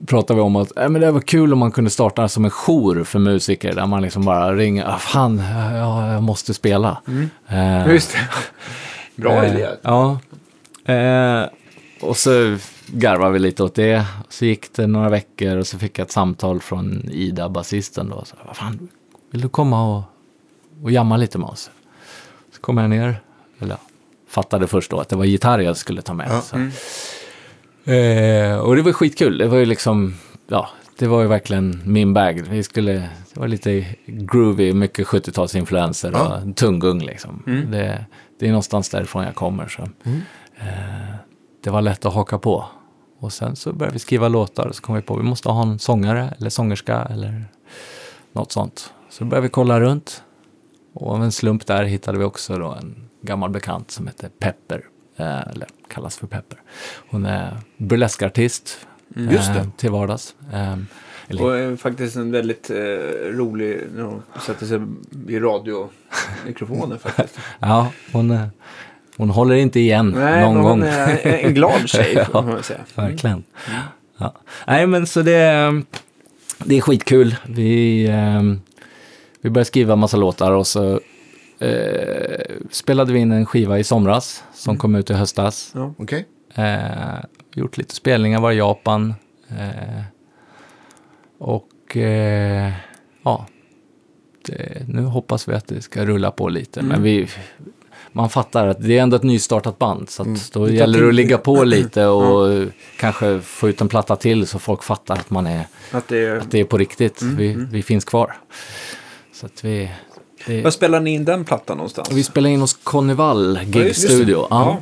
[0.06, 2.52] pratade vi om att äh, men det var kul om man kunde starta som en
[2.52, 5.44] jour för musiker där man liksom bara ringer, ah, fan,
[5.74, 6.98] ja, jag måste spela.
[7.48, 8.20] Eh, Just det.
[9.22, 9.68] Bra Eh, idé.
[9.82, 10.20] Ja.
[10.86, 11.44] Eh,
[12.02, 14.06] och så garvade vi lite åt det.
[14.30, 18.26] Så gick det några veckor och så fick jag ett samtal från Ida, basisten då.
[18.26, 18.88] Så, Vad fan,
[19.32, 20.04] vill du komma och,
[20.84, 21.72] och jamma lite med oss?
[22.56, 23.20] Så kom jag ner,
[23.60, 23.78] eller
[24.30, 26.28] fattade först då att det var gitarr jag skulle ta med.
[26.30, 26.42] Ja.
[26.42, 26.56] Så.
[27.92, 29.38] Eh, och det var skitkul.
[29.38, 30.16] Det var ju liksom,
[30.48, 32.44] ja, det var ju verkligen min bag.
[32.50, 32.94] Vi skulle,
[33.34, 36.42] det var lite groovy, mycket 70-talsinfluenser Ja.
[36.50, 37.44] och tunggung liksom.
[37.48, 37.72] Mm.
[37.72, 38.06] Det,
[38.40, 39.68] det är någonstans därifrån jag kommer.
[39.68, 39.82] Så.
[39.82, 41.16] Eh,
[41.66, 42.66] det var lätt att haka på.
[43.20, 45.50] Och sen så började vi skriva låtar och så kom vi på att vi måste
[45.50, 47.46] ha en sångare eller sångerska eller
[48.34, 48.94] något sånt.
[49.10, 50.24] Så började vi kolla runt.
[50.94, 54.86] Och av en slump där hittade vi också då en gammal bekant som heter Pepper.
[55.18, 56.62] Eh, eller kallas för Pepper.
[57.10, 58.88] Hon är burleskartist.
[59.16, 59.60] Just det.
[59.60, 60.36] Eh, till vardags.
[60.54, 60.78] Eh,
[61.28, 62.76] eller, Och är faktiskt en väldigt eh,
[63.32, 64.82] rolig när hon sätter sig
[65.28, 67.40] i radiomikrofonen faktiskt.
[67.60, 68.48] ja, hon, eh,
[69.18, 70.84] hon håller inte igen Nej, någon gång.
[70.84, 72.42] är en glad tjej Ja.
[72.42, 72.80] man säga.
[72.96, 73.44] Verkligen.
[74.18, 74.34] Ja.
[74.68, 75.82] Nej, men så det,
[76.66, 77.36] det är skitkul.
[77.50, 78.42] Vi, eh,
[79.42, 81.00] vi började skriva massa låtar och så
[81.60, 82.40] eh,
[82.72, 85.72] spelade vi in en skiva i somras som kom ut i höstas.
[85.76, 85.94] Ja.
[85.98, 86.26] Okej.
[86.56, 89.14] Eh, gjort lite spelningar, var i Japan.
[89.50, 90.02] Eh,
[91.40, 92.72] och eh,
[93.24, 93.46] ja,
[94.46, 96.82] det, nu hoppas vi att det ska rulla på lite.
[96.82, 97.28] Men vi,
[98.16, 100.10] man fattar att det är ändå ett nystartat band.
[100.10, 102.68] Så att då Det gäller det att ligga på lite och
[103.00, 106.38] kanske få ut en platta till så folk fattar att, man är, Att det är...
[106.38, 107.22] att det är på riktigt.
[107.22, 108.38] Vi, vi finns kvar.
[109.34, 109.92] Så att vi...
[110.46, 112.12] Det, Var spelar ni in den plattan någonstans?
[112.12, 114.08] vi spelade in hos Connival Ja, Gig just det.
[114.08, 114.48] Studio.
[114.50, 114.78] Ja.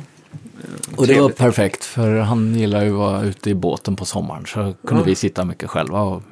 [0.96, 4.46] Och det var perfekt för han gillar ju att vara ute i båten på sommaren.
[4.46, 5.06] Så kunde Ja.
[5.06, 6.22] vi sitta mycket själva och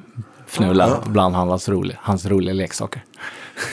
[0.47, 1.03] fnula Ja.
[1.11, 3.03] bland hans roliga, hans roliga leksaker.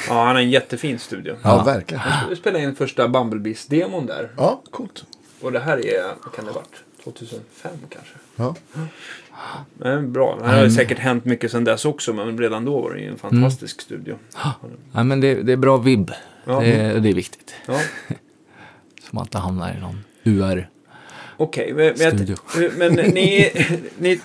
[0.08, 1.36] ja, han har en jättefin studio.
[1.42, 1.62] Ja, Ja.
[1.64, 2.02] verkligen.
[2.30, 4.30] Vi spelade in första Bumblebees-demon där.
[4.36, 5.04] Ja, coolt.
[5.40, 6.82] Och det här är, vad kan det ha varit?
[7.04, 8.12] 2005 kanske?
[8.36, 8.54] Ja.
[9.74, 10.36] Men bra.
[10.40, 10.70] Det har Mm.
[10.70, 14.16] säkert hänt mycket sedan dess också, men redan då var det en fantastisk studio.
[14.92, 16.10] Ja, men det, det är bra vibb.
[16.44, 16.60] Ja.
[16.60, 17.54] Det, det är viktigt.
[17.66, 17.74] Ja.
[19.02, 20.68] Så man inte hamnar i någon UR.
[21.40, 22.36] Okej, men, men, Studio.
[22.60, 23.50] jag- men ni,
[23.98, 24.20] ni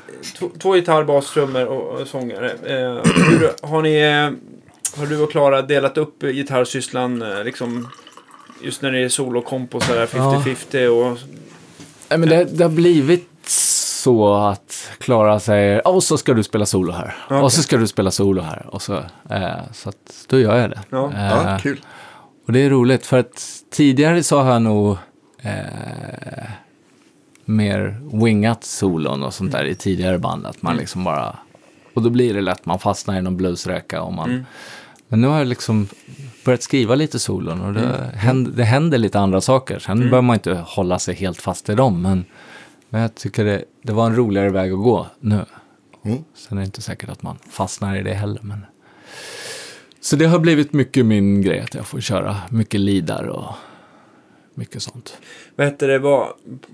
[0.59, 2.51] två, gitarr, bas, trummor och, och sångare.
[2.51, 7.87] Eh, hur, har ni, eh, har du och Klara delat upp gitarrsysslan eh, liksom
[8.63, 11.17] just när det är solokomp och sådär 50-50 och
[12.09, 16.65] Nej, men det, det har blivit så att Klara säger och så ska du spela
[16.65, 17.15] solo här.
[17.25, 17.37] Okej.
[17.37, 18.65] Och så ska du spela solo här.
[18.71, 18.93] Och så,
[19.29, 20.79] eh, så att då gör jag det.
[20.89, 21.11] Ja.
[21.13, 21.79] Eh, Ja, kul.
[22.47, 24.97] Och det är roligt för att tidigare så har jag nog
[25.41, 25.51] eh,
[27.45, 30.45] mer wingat solon och sånt där i tidigare band.
[30.45, 31.35] Att man liksom bara,
[31.93, 34.45] och då blir det lätt, man fastnar i någon bluesräka och man, Mm.
[35.07, 35.87] men nu har jag liksom
[36.45, 39.79] börjat skriva lite solon och det, händer, det händer lite andra saker.
[39.79, 42.25] Sen behöver man inte hålla sig helt fast i dem, men,
[42.89, 45.45] men jag tycker det, det var en roligare väg att gå nu.
[46.05, 46.23] Mm.
[46.35, 48.39] Sen är det inte säkert att man fastnar i det heller.
[48.41, 48.65] Men...
[50.01, 53.55] Så det har blivit mycket min grej att jag får köra mycket lidar och
[54.55, 55.17] mycket sånt.
[55.55, 56.27] vad heter det, vad,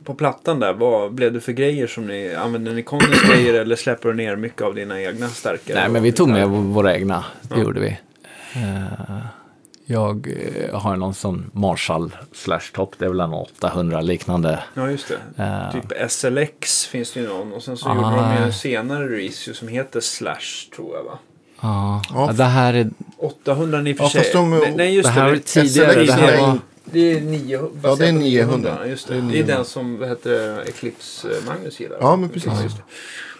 [0.04, 3.76] på plattan där, vad blev det för grejer som ni, använde ni Connys grejer eller
[3.76, 5.80] släpper du ner mycket av dina egna stärkare?
[5.80, 7.98] Nej, men vi tog med våra egna, det gjorde vi.
[8.56, 9.18] Eh,
[9.86, 10.28] Jag
[10.72, 14.60] eh, har någon sån Marshall slash top, det är väl en 800 liknande.
[14.74, 15.44] Ja, just det.
[15.44, 15.72] Eh.
[15.82, 17.54] Typ SLX finns det ju någon.
[17.54, 17.96] Och sen så Ah.
[17.96, 21.20] gjorde de ju en senare release som heter Slash, tror jag va?
[21.62, 24.22] Ja, Ja, ja, det här är 800 i och för Ja, sig.
[24.22, 25.40] fast de- nej, just det här det.
[25.40, 25.94] tidigare.
[25.94, 27.70] SLX Det här är var, Det är 900.
[27.84, 28.20] Ja, det är baserat på
[28.58, 28.88] 900.
[28.88, 29.14] Just det.
[29.14, 29.56] Det är Det är 900.
[29.56, 31.98] den som heter Eclipse eh, Magnus gillar.
[32.02, 32.64] Ja, men precis.
[32.64, 32.84] just det.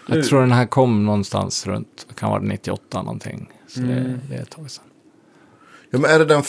[0.08, 3.50] Nu- jag tror den här kom någonstans runt, kan vara 98 någonting.
[3.68, 3.94] Så Mm.
[4.04, 4.84] det, det är ett tag sedan.
[5.90, 6.42] Ja, men är det den...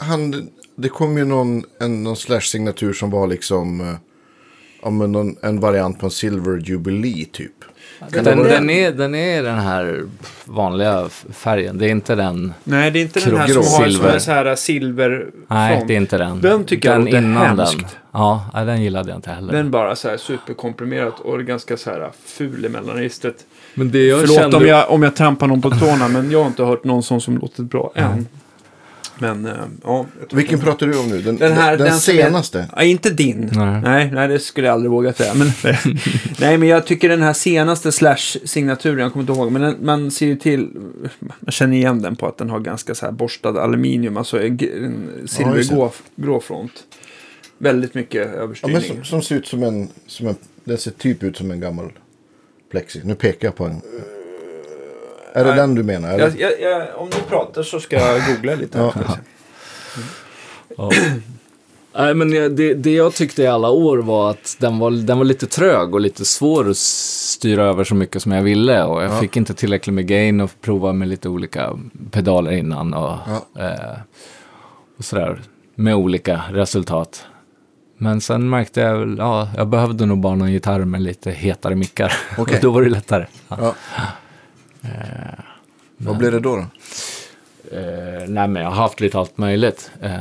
[0.00, 3.80] Han, det kom ju någon, en, någon slash-signatur som var liksom...
[3.80, 3.94] eh,
[4.82, 7.64] Ja, men någon, en variant på en Silver Jubilee typ.
[8.10, 10.02] Den, den, är, den är den här
[10.44, 12.54] vanliga färgen, det är inte den.
[12.64, 14.18] Nej, det är inte den här som har silver.
[14.18, 16.40] sån här silver Nej, det är inte den.
[16.40, 17.78] Den tycker jag den låter innan hemskt.
[17.78, 17.86] den.
[18.12, 19.52] Ja, den gillade jag inte heller.
[19.52, 23.36] Den bara så här superkomprimerat och ganska så här ful i mellanregistret.
[23.74, 24.56] men det jag Förlåt kände...
[24.56, 27.20] om jag, om jag trampar någon på tårna, men jag har inte hört någon sån
[27.20, 28.26] som låter bra än.
[29.18, 29.52] Men, eh,
[29.84, 30.06] ja.
[30.32, 31.22] Vilken pratar du om nu?
[31.22, 32.66] Den, Den här, den, den som är- senaste?
[32.76, 33.50] Ja, inte din.
[33.52, 33.80] Nej.
[33.82, 35.34] Nej, nej, det skulle jag aldrig våga säga.
[35.34, 35.48] Men,
[36.40, 40.10] nej, men jag tycker den här senaste Slash-signaturen, jag kommer inte ihåg, men den, man
[40.10, 40.68] ser ju till,
[41.18, 44.58] man känner igen den på att den har ganska så här borstad aluminium, alltså en,
[45.26, 46.72] silvergrå grå front.
[47.58, 48.74] Väldigt mycket Ja, överstyrning.
[48.76, 50.34] men som, som ser ut som en, som en...
[50.64, 51.92] Den ser typ ut som en gammal
[52.70, 53.00] plexi.
[53.04, 53.80] Nu pekar jag på en.
[55.32, 56.08] Är det den du menar?
[56.14, 56.24] Eller?
[56.38, 58.78] jag, jag, jag, om ni pratar så ska jag googla lite.
[58.78, 58.92] Ja.
[60.76, 60.90] Ja.
[61.96, 65.24] Nej, men det, det jag tyckte i alla år var att den var, den var
[65.24, 68.84] lite trög och lite svår att styra över så mycket som jag ville.
[68.84, 69.20] Och jag Ja.
[69.20, 71.78] fick inte tillräckligt med gain och prova med lite olika
[72.10, 72.94] pedaler innan.
[72.94, 73.16] Och,
[73.54, 73.62] Ja.
[73.64, 73.98] eh,
[74.98, 75.40] och sådär.
[75.74, 77.24] Med olika resultat.
[77.98, 81.74] Men sen märkte jag väl, ja, jag behövde nog bara någon gitarr med lite hetare
[81.74, 82.12] mickar.
[82.38, 82.56] Okej.
[82.56, 83.26] och då var det lättare.
[83.48, 83.74] Ja.
[84.88, 85.44] Ja.
[85.96, 86.56] Vad blir det då?
[86.56, 86.64] då?
[87.76, 89.90] Eh, nej, men jag har haft lite allt möjligt.
[90.02, 90.12] Eh,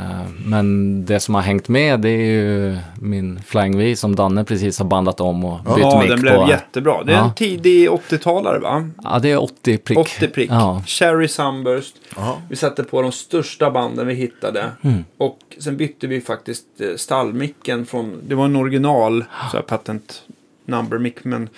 [0.45, 4.79] men det som har hängt med det är ju min Flying V som Danne precis
[4.79, 6.49] har bandat om och bytt Ja, mick den blev på.
[6.49, 7.03] jättebra.
[7.03, 7.23] Det är Ja.
[7.25, 8.89] en tidig 80-talare va?
[9.03, 9.97] Ja, det är 80 prick.
[9.97, 10.51] 80 prick.
[10.51, 10.83] Ja.
[10.87, 11.95] Cherry Sunburst.
[12.15, 12.33] Jaha.
[12.49, 14.71] Vi satte på de största banden vi hittade.
[14.81, 15.05] Mm.
[15.17, 20.21] Och sen bytte vi faktiskt eh, stallmicken från, det var en original så här patent
[20.65, 21.49] number mick men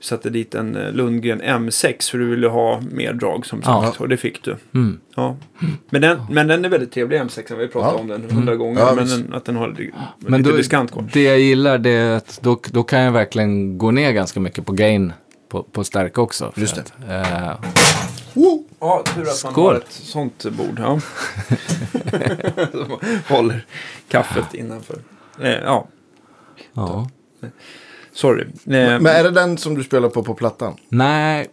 [0.00, 3.82] satte dit en eh, Lundgren M6 för du ville ha mer drag som Ja.
[3.86, 4.00] sagt.
[4.00, 4.56] Och det fick du.
[4.74, 5.00] Mm.
[5.16, 5.36] Ja.
[5.90, 7.56] Men, den, men den är väldigt trevlig M6.
[7.56, 8.00] Vi har pratat Ja.
[8.00, 8.80] om den hundra gånger.
[8.80, 11.04] Ja, men den, att den har lite, Men lite då, diskant kvar.
[11.12, 14.66] det jag gillar det är att då, då kan jag verkligen gå ner ganska mycket
[14.66, 15.12] på gain
[15.48, 16.52] på, på stärka också.
[16.56, 16.80] Just det.
[16.80, 17.70] Att, eh,
[18.80, 19.64] Ja, tur att man Skål.
[19.72, 20.78] har ett sånt bord.
[20.78, 21.00] Ja.
[23.28, 23.66] Håller
[24.08, 24.98] kaffet innanför.
[25.40, 25.88] Eh, ja,
[26.72, 27.08] ja.
[28.18, 28.42] Sorry.
[28.44, 30.76] Eh, Men är det den som du spelar på på plattan?
[30.88, 31.46] Nej,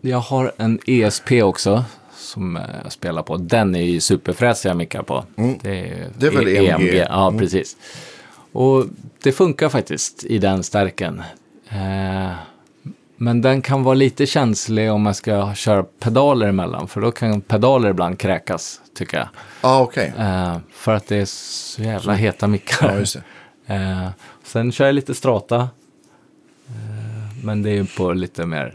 [0.00, 1.84] jag har en ESP också
[2.16, 3.36] som eh, jag spelar på.
[3.36, 5.24] Den är ju superfräsiga mickar på.
[5.36, 5.58] Mm.
[5.62, 6.94] Det, är, Det är väl E EMG?
[7.10, 7.38] Ja, Mm.
[7.40, 7.76] precis.
[8.52, 8.84] Och
[9.22, 11.22] det funkar faktiskt i den stärken.
[11.68, 12.30] Eh,
[13.16, 16.88] men den kan vara lite känslig om man ska köra pedaler emellan.
[16.88, 19.28] För då kan pedaler ibland kräkas, tycker jag.
[19.60, 20.12] Ja, ah, okej.
[20.18, 22.92] Eh, för att det är så jävla heta mickar.
[22.92, 23.16] Ja, just
[23.66, 23.74] det.
[23.74, 24.08] Eh,
[24.44, 25.68] sen kör jag lite strata.
[27.44, 28.74] Men det är ju på lite mer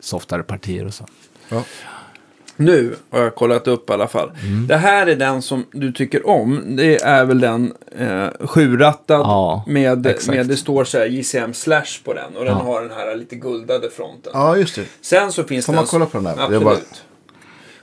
[0.00, 1.06] softare partier och så.
[1.48, 1.62] Ja.
[2.58, 4.30] Nu har jag kollat upp i alla fall.
[4.42, 4.66] Mm.
[4.66, 6.76] Det här är den som du tycker om.
[6.76, 10.28] Det är väl den eh, sjurattad Ja, med, exakt.
[10.36, 12.36] med det står så här JCM slash på den.
[12.36, 12.64] Och den Ja.
[12.64, 14.32] har den här lite guldade fronten.
[14.34, 14.84] Ja, just det.
[15.00, 16.30] Sen så finns Får det man kolla på den där?
[16.32, 16.52] Absolut.
[16.52, 16.76] Jag bara-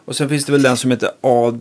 [0.05, 1.53] Och sen finns det väl den som heter A...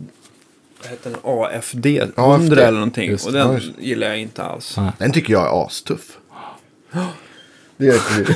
[0.89, 1.19] Heter den?
[1.23, 3.09] AFD 100 AFD, eller någonting.
[3.09, 4.77] just och den Ja, gillar jag inte alls.
[4.97, 6.17] Den tycker jag är astuff.
[7.83, 8.33] Det gör inte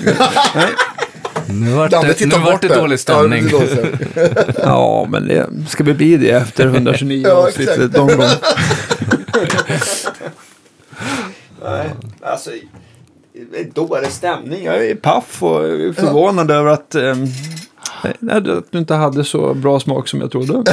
[1.47, 1.53] du.
[1.53, 3.49] Nu vart det, nu vart det dålig stämning.
[3.51, 3.59] Ja,
[4.13, 4.55] det.
[4.63, 8.27] Ja, men det ska vi bli det efter 129 Ja, avsnittet någon gång.
[11.63, 11.89] Nej,
[12.21, 12.49] alltså.
[13.73, 14.63] Dålig stämning.
[14.63, 15.61] Jag är paff och
[15.95, 16.95] förvånad över att,
[18.19, 20.63] nej, att du inte hade så bra smak som jag trodde.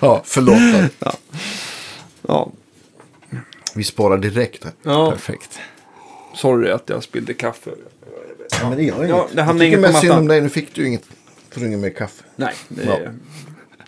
[0.00, 0.90] Ja, förlåt.
[1.00, 1.10] då.
[2.28, 2.48] Ja,
[3.74, 4.72] Vi sparar direkt här.
[4.82, 5.58] ja Perfekt.
[6.34, 7.70] sorry att jag spillde kaffe.
[8.60, 9.08] Ja, men det gör inget.
[9.08, 10.22] Ja, det jag hamnar tycker inget på mest synd mattan.
[10.22, 10.40] om dig.
[10.40, 11.02] Nu fick du inget.
[11.50, 12.24] Får du inget mer kaffe.
[12.36, 12.98] Nej, det Ja.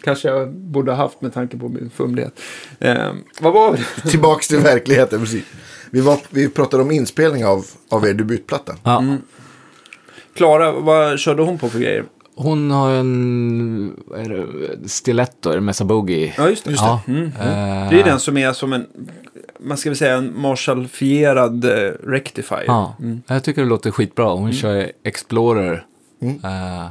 [0.03, 2.41] kanske jag borde ha haft med tanke på min fumlighet.
[2.81, 4.11] Ehm, vad var det?
[4.11, 5.45] Tillbaks till verkligheten, precis.
[5.91, 8.77] Vi, var, vi pratade om inspelning av, av er debutplatta.
[8.83, 8.99] Ja.
[8.99, 9.17] Mm.
[10.35, 12.05] Klara, vad körde hon på för grejer?
[12.39, 16.35] Hon har en vad är det, stiletto, är det Mesa Boogie?
[16.37, 16.73] Ja, just det.
[16.73, 17.01] Ja.
[17.09, 17.33] Mm, mm.
[17.85, 18.87] Eh, Det är den som är som en,
[19.61, 22.65] man ska väl säga en Marshallfierad eh, rectifier.
[22.67, 23.23] Ja, Mm.
[23.27, 24.33] jag tycker det låter skitbra.
[24.33, 25.87] Hon kör Explorer.
[26.23, 26.45] Mm.
[26.45, 26.87] Eh,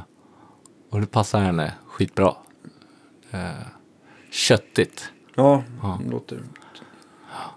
[0.90, 2.34] och det passar henne skitbra.
[3.30, 3.40] eh,
[4.30, 5.08] köttigt.
[5.34, 6.00] Ja, Ja.
[6.10, 6.38] låter,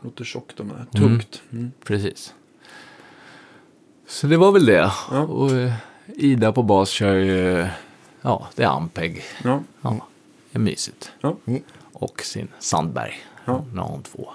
[0.04, 0.86] låter tjockt de här.
[0.99, 1.41] Tungt.
[1.52, 1.71] Mm.
[1.86, 2.34] Precis.
[4.08, 4.91] Så det var väl det.
[5.12, 5.19] Ja.
[5.21, 5.52] Och
[6.15, 7.67] Ida på bas kör ju,
[8.22, 9.24] ja, det är Ampeg.
[9.43, 9.63] Ja.
[9.82, 9.95] Ja,
[10.52, 11.12] det är mysigt.
[11.22, 11.36] Ja.
[11.93, 13.13] Och sin Sandberg.
[13.45, 13.63] Ja.
[13.74, 14.30] Nu har hon två.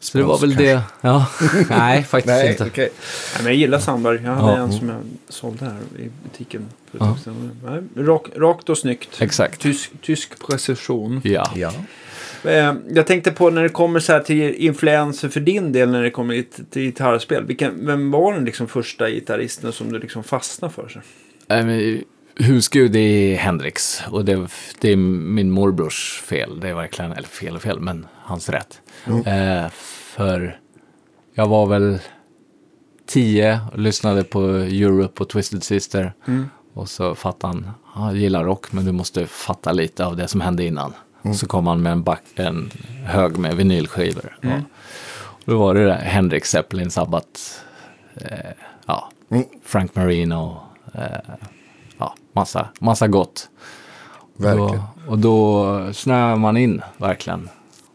[0.00, 0.82] Så det var väl det.
[1.00, 1.26] Ja.
[1.70, 2.64] Nej, faktiskt Nej, inte.
[2.66, 2.88] okej.
[3.34, 4.22] Nej, men jag gillar Sandberg.
[4.22, 4.64] Jag hade Ja.
[4.64, 6.66] en som jag sålde här i butiken.
[6.90, 7.16] För Ja.
[7.64, 9.22] Nej, rak, rakt och snyggt.
[9.22, 9.60] Exakt.
[9.60, 11.20] Tysk, tysk precision.
[11.24, 11.50] Ja.
[11.54, 11.72] Ja.
[12.44, 16.02] Eh, jag tänkte på när det kommer så här till influenser för din del när
[16.02, 17.44] det kommer till, gitarrspel.
[17.44, 20.88] Vilken, vem var den liksom första gitarristen som du liksom fastnade för?
[20.88, 21.00] Så?
[21.48, 22.02] Men
[22.38, 24.48] Husgud det är Hendrix och det,
[24.80, 26.60] det är min morbrors fel.
[26.60, 28.80] Det är verkligen, eller fel och fel, men hans rätt.
[29.26, 29.68] Eh,
[30.16, 30.58] för
[31.34, 31.98] jag var väl
[33.06, 36.12] tio och lyssnade på Europe och Twisted Sister.
[36.74, 40.28] Och så fattade han, "Ja, jag gillar rock men du måste fatta lite av det
[40.28, 40.92] som hände innan.
[41.34, 42.70] Så kom han med en, back, en
[43.04, 44.38] hög med vinylskivor.
[44.40, 44.56] Ja.
[45.18, 47.40] Och då var det där Hendrix, Zeppelin, Sabbath,
[48.16, 48.50] eh,
[48.86, 49.44] ja, Mm.
[49.64, 50.60] Frank Marino,
[50.94, 51.02] eh,
[51.98, 53.48] ja, massa, massa gott.
[54.36, 54.66] Verkligen.
[54.68, 57.48] Då, och då snöade man in, verkligen.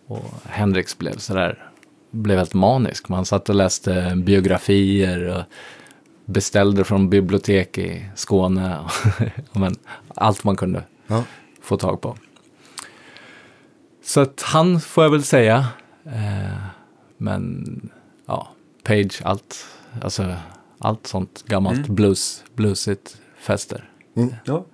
[0.07, 1.69] Och Hendrix blev sådär,
[2.11, 3.09] blev helt manisk.
[3.09, 5.43] Man satt och läste biografier och
[6.25, 8.77] beställde från bibliotek i Skåne.
[9.53, 9.75] Men
[10.15, 11.23] allt man kunde Ja.
[11.61, 12.15] få tag på.
[14.11, 15.67] Så att han får jag väl säga.
[16.05, 16.57] Eh,
[17.17, 17.65] men
[18.25, 18.47] ja,
[18.83, 19.65] Page, allt,
[20.01, 20.33] alltså,
[20.79, 23.89] allt sånt gammalt blues, bluesigt fäster.
[24.45, 24.65] Ja.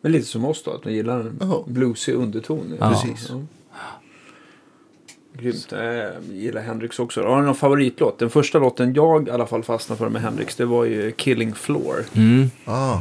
[0.00, 2.76] Men lite som oss då, att man gillar en bluesig underton.
[2.80, 2.90] Ja.
[2.90, 3.28] Precis.
[3.30, 3.40] Ja.
[5.32, 5.72] Grymt.
[5.72, 7.22] Eh, Jag gillar Hendrix också.
[7.22, 8.18] Har du någon favoritlåt?
[8.18, 11.54] Den första låten jag i alla fall fastnade för med Hendrix, det var ju Killing
[11.54, 11.96] Floor.
[12.14, 12.50] Mm.
[12.64, 12.98] Ah,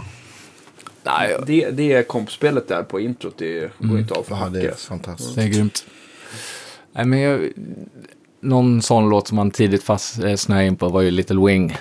[1.08, 4.62] Nej, Det, det är kompspelet där på introt, det går inte av för ja, det
[4.62, 5.36] är fantastiskt.
[5.36, 5.86] det är grymt.
[6.92, 7.50] Nej, men jag,
[8.42, 11.78] någon sån låt som man tidigt fast eh, snöade in på var ju Little Wing.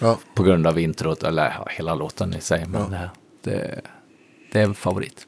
[0.00, 0.18] Ja.
[0.34, 2.66] På grund av introt, eller ja, hela låten i sig.
[2.68, 2.98] Men Ja.
[3.42, 3.80] det, det,
[4.52, 5.26] det är en favorit.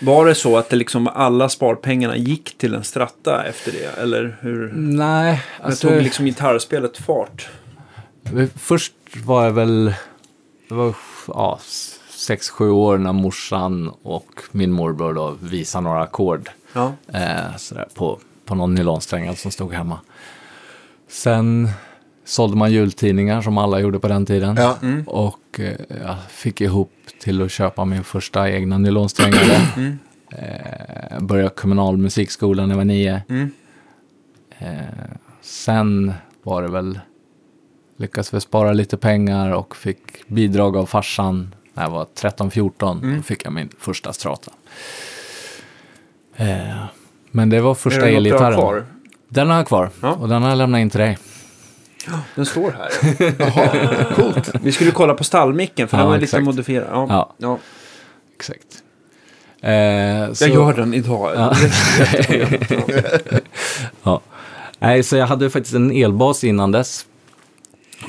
[0.00, 4.02] Var det så att det liksom alla sparpengarna gick till en stratta efter det?
[4.02, 4.72] Eller hur?
[4.74, 5.88] Nej, alltså...
[5.88, 7.48] tog liksom gitarrspelet fart?
[8.56, 8.92] Först
[9.24, 9.94] var jag väl,
[10.68, 10.94] det var
[11.28, 11.60] ja,
[12.16, 16.50] sex, sju år när morsan och min morbror då visade några ackord.
[16.72, 16.92] Ja.
[17.12, 20.00] Eh, sådär, på, på någon nylonsträngad som stod hemma.
[21.08, 21.68] Sen
[22.24, 24.56] sålde man jultidningar som alla gjorde på den tiden.
[24.56, 24.78] Ja.
[25.06, 29.60] Och eh, jag fick ihop till att köpa min första egna nylonsträngade.
[29.76, 29.98] Mm.
[30.30, 33.22] Eh, började kommunal musikskola när jag var nio.
[33.28, 33.50] Mm.
[34.58, 37.00] Eh, sen var det väl,
[37.96, 42.92] lyckades väl spara lite pengar och fick bidrag av farsan när jag var 13-14.
[43.02, 43.16] Mm.
[43.16, 44.52] Då fick jag min första strata.
[46.36, 46.84] Eh,
[47.30, 48.84] men det var första elgitarren.
[49.28, 50.12] Den har jag kvar Ja.
[50.12, 51.18] och den har jag lämnat in till dig.
[52.34, 52.90] Den står här.
[53.38, 54.50] Jaha, coolt.
[54.62, 56.44] Vi skulle kolla på stallmicken för Ja, den var lite exakt.
[56.44, 56.88] modifierad.
[56.92, 57.06] Ja.
[57.08, 57.34] Ja.
[57.38, 57.58] Ja.
[58.36, 58.82] Exakt.
[59.60, 61.32] Eh, så, Jag gör den idag.
[61.36, 61.54] Ja.
[64.02, 64.20] ja.
[64.78, 67.06] Nej, så jag hade faktiskt en elbas innan dess.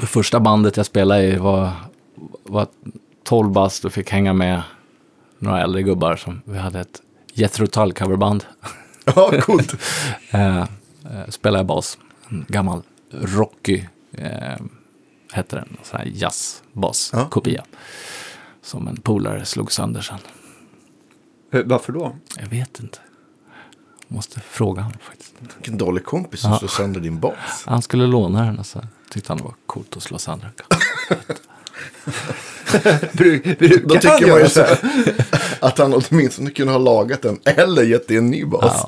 [0.02, 1.72] Det första bandet jag spelade i var,
[2.44, 2.68] var
[3.26, 4.62] 12 bast och fick hänga med
[5.40, 6.16] några äldre gubbar.
[6.16, 7.02] Som, vi hade ett
[7.34, 8.46] Jethro Tull coverband.
[9.16, 9.76] Ja, coolt.
[10.32, 10.66] Eh, eh,
[11.30, 11.98] spelade bas.
[12.30, 14.56] En gammal Rocky eh,
[15.32, 15.68] hette den.
[15.70, 17.64] En sån här jazzbas-kopia.
[18.62, 20.18] Som en polare slog sönder sen.
[21.66, 22.16] Varför då?
[22.38, 22.98] Jag vet inte.
[24.08, 25.34] Måste fråga honom faktiskt.
[25.58, 26.58] Vilken dålig kompis som Ja.
[26.60, 27.64] slår sönder din bas.
[27.66, 30.80] Han skulle låna den och så tyckte han det var coolt att slå sönder den.
[33.14, 34.80] Bruk, brukar Då tycker man göra ju så här,
[35.60, 38.86] att han åtminstone kunde ha lagat den eller gett dig en ny bas.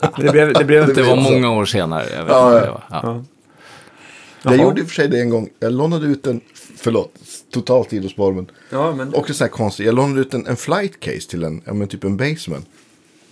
[0.00, 0.10] Ja.
[0.16, 1.32] Det blev, det blev Det inte var vet jag.
[1.32, 2.06] många år senare.
[2.16, 2.84] Jag vet Ja, det var.
[2.90, 3.00] Ja.
[3.02, 3.24] Ja.
[4.42, 5.48] Jag gjorde i och för sig det en gång.
[5.58, 6.40] Jag lånade ut en,
[6.76, 7.12] förlåt,
[7.52, 9.86] totalt sidospår men Ja, men också så här konstigt.
[9.86, 12.66] Jag lånade ut en, en flight case till en, ja men typ en basement.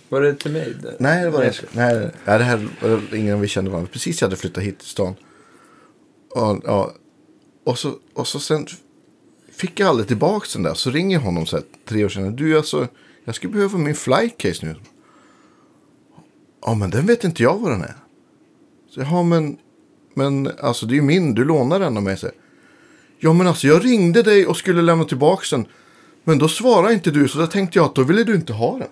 [0.09, 0.73] var det till mig?
[0.83, 0.95] Det?
[0.99, 1.57] Nej, det var det Nej.
[1.61, 1.67] inte.
[1.71, 3.89] Nej, nej, det här var ingen vi kände varandra.
[3.93, 5.15] Precis jag hade flyttat hit till stan.
[6.35, 6.91] Och, ja,
[7.65, 8.67] och, så, och så sen
[9.57, 10.73] fick jag aldrig tillbaka den där.
[10.73, 12.31] Så ringer jag honom så här, tre år senare.
[12.31, 12.87] Du, alltså,
[13.25, 14.75] jag skulle behöva min flight case nu.
[16.61, 17.95] Ja, men den vet inte jag vad den är.
[18.89, 19.57] Så, ja, men,
[20.13, 21.33] men alltså det är ju min.
[21.33, 22.17] Du lånar den av mig.
[22.17, 22.29] Så,
[23.19, 25.65] ja, men alltså jag ringde dig och skulle lämna tillbaka den.
[26.23, 28.79] Men då svarade inte du, så då tänkte jag att då ville du inte ha
[28.79, 28.87] den.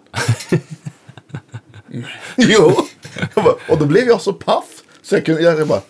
[2.38, 2.76] jo,
[3.36, 4.84] Jag bara, och då blev jag så paff.
[5.02, 5.82] Så jag kunde, jag bara,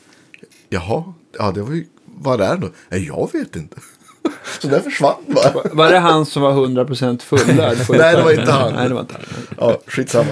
[0.69, 2.71] jaha, ja det var ju, vad är det då?
[2.89, 3.77] Nej, jag vet inte.
[4.61, 5.73] Så där försvann bara.
[5.73, 7.77] Var det han som var 100% fullärd?
[7.89, 8.73] Nej, det var inte han.
[8.73, 9.23] Nej, det var inte han.
[9.57, 10.31] Ja, skitsamma.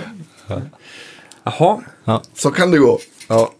[1.44, 2.22] Jaha.
[2.34, 3.00] Så kan det gå.
[3.28, 3.54] Ja.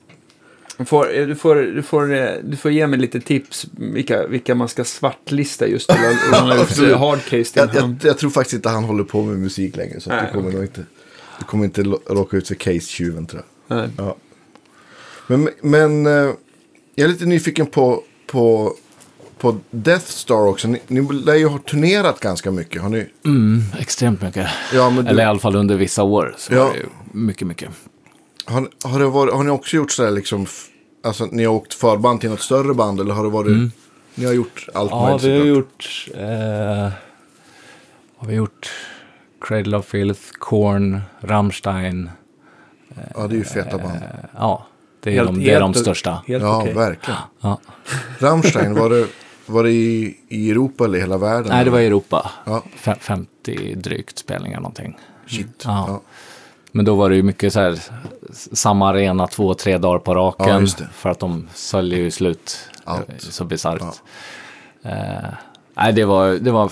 [0.78, 2.08] Du får, du, får, du, får,
[2.44, 6.00] du får ge mig lite tips vilka, vilka man ska svartlista just till
[6.44, 7.52] att eh, hardcase till.
[7.56, 10.00] Jag, jag, jag tror faktiskt inte han håller på med musik längre.
[10.00, 10.86] Så Nej, du kommer nog inte,
[11.40, 13.78] du kommer inte råka ut för case-tjuven tror jag.
[13.78, 13.90] Nej.
[13.98, 14.16] Ja.
[15.28, 16.34] Men, men eh,
[16.96, 18.74] jag är lite nyfiken på, på,
[19.44, 20.68] på Death Star också.
[20.68, 22.82] Ni, ni lär ju ha turnerat ganska mycket.
[22.82, 23.06] Har ni?
[23.26, 24.48] Mm, extremt mycket.
[24.74, 26.36] Ja, men du, Eller i alla fall under vissa år.
[26.38, 26.74] Så Ja.
[27.12, 27.70] mycket, mycket.
[28.46, 30.46] har, har, det varit, har ni också gjort sådär liksom,
[31.04, 33.72] alltså ni har åkt förband till något större band eller har det varit,
[34.16, 35.24] ni har gjort allt Ja, möjligt?
[35.24, 36.08] vi har gjort...
[36.18, 36.92] Eh,
[38.18, 38.70] har vi gjort
[39.42, 42.10] Cradle of Filth, Korn, Rammstein.
[43.16, 43.96] Ja, det är ju feta band.
[43.96, 44.02] Eh,
[44.36, 44.68] ja,
[45.04, 46.24] det är, Helt- de, det är de helt- största.
[46.28, 46.74] Helt Ja, okej.
[46.74, 47.20] verkligen.
[47.42, 47.60] Ja.
[48.20, 49.08] Rammstein, var det,
[49.46, 51.48] var det i, i Europa eller i hela världen?
[51.50, 52.32] Nej, det var i Europa.
[52.46, 52.64] Ja.
[52.76, 54.98] Fem- 50 drygt spelningar någonting.
[55.28, 55.62] Shit.
[55.66, 55.86] Ja.
[55.88, 56.02] Ja.
[56.72, 57.80] Men då var det ju mycket så här,
[58.54, 60.68] samma arena två, tre dagar på raken.
[60.80, 60.86] Ja.
[60.94, 62.58] För att de säljer ju slut.
[62.84, 63.10] Allt.
[63.10, 63.82] Är Så bisarrt.
[64.84, 64.92] Eh,
[65.76, 66.72] nej, det var, det var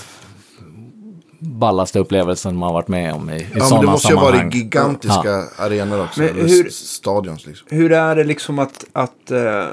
[1.39, 4.21] ballaste upplevelsen man har varit med om i, i Ja, sådana det måste ju ha
[4.21, 4.45] sammanhang.
[4.45, 6.21] varit gigantiska arenor också.
[6.21, 7.67] Men hur- Stadions liksom.
[7.71, 9.63] Hur är det liksom att, att eh,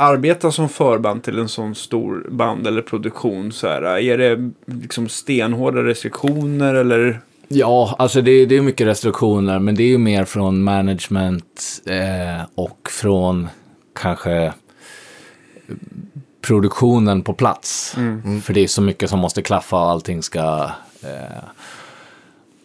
[0.00, 3.52] arbeta som förband till en sån stor band eller produktion?
[3.52, 7.20] Så här, är det liksom stenhårda restriktioner eller?
[7.48, 12.46] Ja, alltså det, det är mycket restriktioner, men det är ju mer från management eh,
[12.54, 13.48] och från
[14.00, 14.52] kanske
[16.40, 17.96] produktionen på plats.
[18.42, 20.70] För det är så mycket som måste klaffa och allting ska...
[21.02, 21.44] Eh,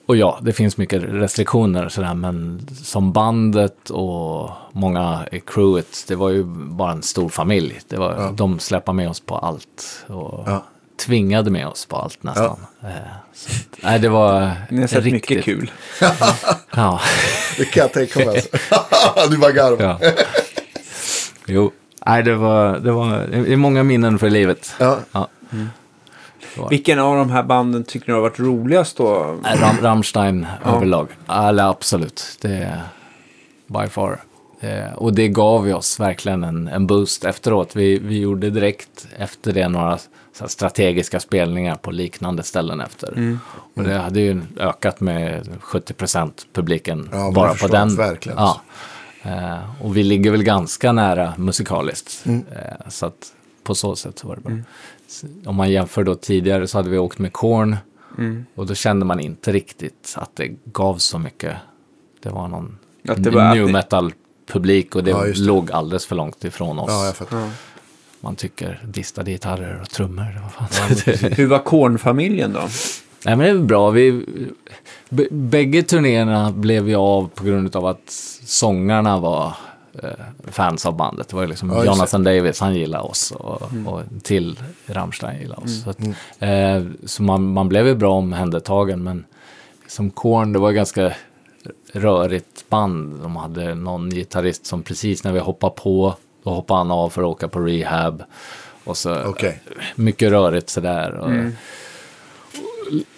[0.06, 6.16] och ja, det finns mycket restriktioner sådär, men som bandet och många i crewet, det
[6.16, 7.80] var ju bara en stor familj.
[7.88, 10.64] Det var, De släppte med oss på allt och Ja.
[11.06, 12.58] tvingade med oss på allt nästan.
[12.82, 12.88] Eh,
[13.34, 13.49] så,
[13.84, 15.72] nej, det var Ni har sett riktigt mycket kul.
[16.76, 17.01] Ja,
[17.58, 18.28] Det kan jag tänka mig.
[18.28, 18.49] Alltså.
[19.30, 19.84] du bara garvar.
[20.01, 20.12] ja.
[21.45, 21.72] Jo,
[22.06, 24.74] nej, det var, det var det är många minnen för livet.
[24.80, 24.97] Ja.
[25.12, 25.28] Ja.
[26.70, 29.36] Vilken av de här banden tycker ni har varit roligast då?
[29.43, 31.08] Nej, Ram, Rammstein överlag.
[31.30, 32.82] Eller absolut, det är
[33.68, 34.20] by far.
[34.60, 37.76] Eh, och det gav ju oss verkligen en, en boost efteråt.
[37.76, 40.08] Vi, vi gjorde direkt efter det några så
[40.39, 43.38] här, strategiska spelningar på liknande ställen efter.
[43.76, 47.95] Och det hade ju ökat med 70 procent publiken Ja, bara på den.
[47.95, 48.38] verkligen.
[48.38, 48.62] Ja.
[49.24, 52.26] Eh, och vi ligger väl ganska nära musikaliskt.
[52.26, 52.45] Mm.
[52.56, 53.34] Eh, så att
[53.64, 54.51] på så sätt så var det bra.
[54.51, 54.62] Så
[55.45, 57.78] Om man jämför då tidigare så hade vi åkt med Korn.
[58.18, 58.45] Mm.
[58.56, 61.54] Och då kände man inte riktigt att det gav så mycket.
[62.24, 62.78] Det var någon
[63.08, 65.38] Att det var- new metal-publik och det, Ja, det.
[65.39, 66.91] låg alldeles för långt ifrån oss.
[66.91, 67.49] Ja, jag.
[68.20, 70.41] Man tycker distade gitarrer och trummor.
[70.60, 71.14] Vad fan.
[71.32, 72.60] Hur var Korn-familjen då?
[73.26, 73.89] Nej men det är bra.
[73.89, 74.26] Vi,
[75.32, 78.10] bägge turnéerna blev ju av på grund av att
[78.45, 79.54] sångarna var
[80.48, 81.28] fans av bandet.
[81.30, 81.86] Det var ju liksom Ja.
[81.86, 85.84] Jonathan Davis, han gillade oss och, och till Rammstein gillade oss.
[85.84, 86.00] Så, att,
[86.39, 89.26] eh, så man, man blev ju bra omhändertagen men
[89.88, 91.14] som Korn, det var ganska
[91.94, 93.20] rörigt band.
[93.22, 97.22] De hade någon gitarrist som precis när vi hoppade på, då hoppade han av för
[97.22, 98.24] att åka på rehab.
[98.84, 99.62] Och så Okej.
[99.96, 101.14] mycket rörigt sådär.
[101.14, 101.32] Och,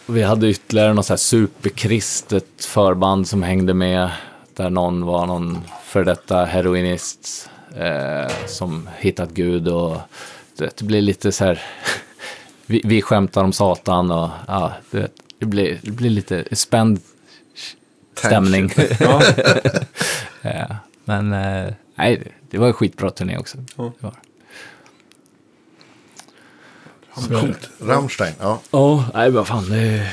[0.05, 4.09] vi hade ytterligare något så här superkristet förband som hängde med.
[4.53, 5.59] Där någon var någon
[5.95, 9.97] för detta heroinist eh, som hittat Gud och
[10.57, 11.61] det blir lite så här.
[12.65, 16.99] vi, vi skämtar om Satan och ja, du vet, det blir, det blir lite spänd
[18.15, 18.71] stämning.
[20.41, 20.67] Ja.
[21.05, 23.57] Men eh, nej, det- det var en skitbra turné också.
[23.75, 23.91] Ja.
[23.99, 24.13] Det var.
[27.81, 28.59] Rammstein, ja.
[28.71, 30.07] Ja, nej vad fan, det, det,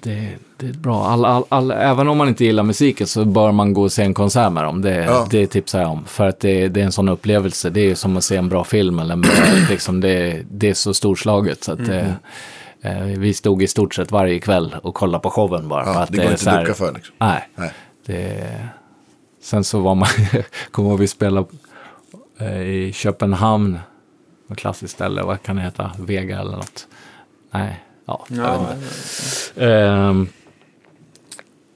[0.00, 1.06] det, det är bra.
[1.06, 4.02] All, all, all, även om man inte gillar musiken så bör man gå och se
[4.02, 4.82] en konsert med dem.
[4.82, 5.26] Det, Ja.
[5.30, 6.04] det tipsar jag om.
[6.04, 7.70] För att det, det är en sån upplevelse.
[7.70, 8.98] Det är som att se en bra film.
[8.98, 9.30] Eller en bra,
[9.70, 11.64] liksom det, det är så storslaget.
[11.64, 12.14] Så att, det,
[12.80, 15.86] eh, vi stod i stort sett varje kväll och kollade på showen bara.
[15.86, 17.14] ja det går inte att ducka för liksom.
[17.18, 17.48] Nej.
[17.54, 17.70] Nej.
[19.42, 20.08] Sen så var man,
[20.70, 21.46] kommer ihåg vi spelade
[22.40, 23.78] eh, i Köpenhamn,
[24.50, 26.86] ett klassiskt ställe, vad kan det heta, Vega eller något?
[27.50, 29.66] Nej, ja, jag vet Ja, inte.
[29.66, 30.28] Ehm,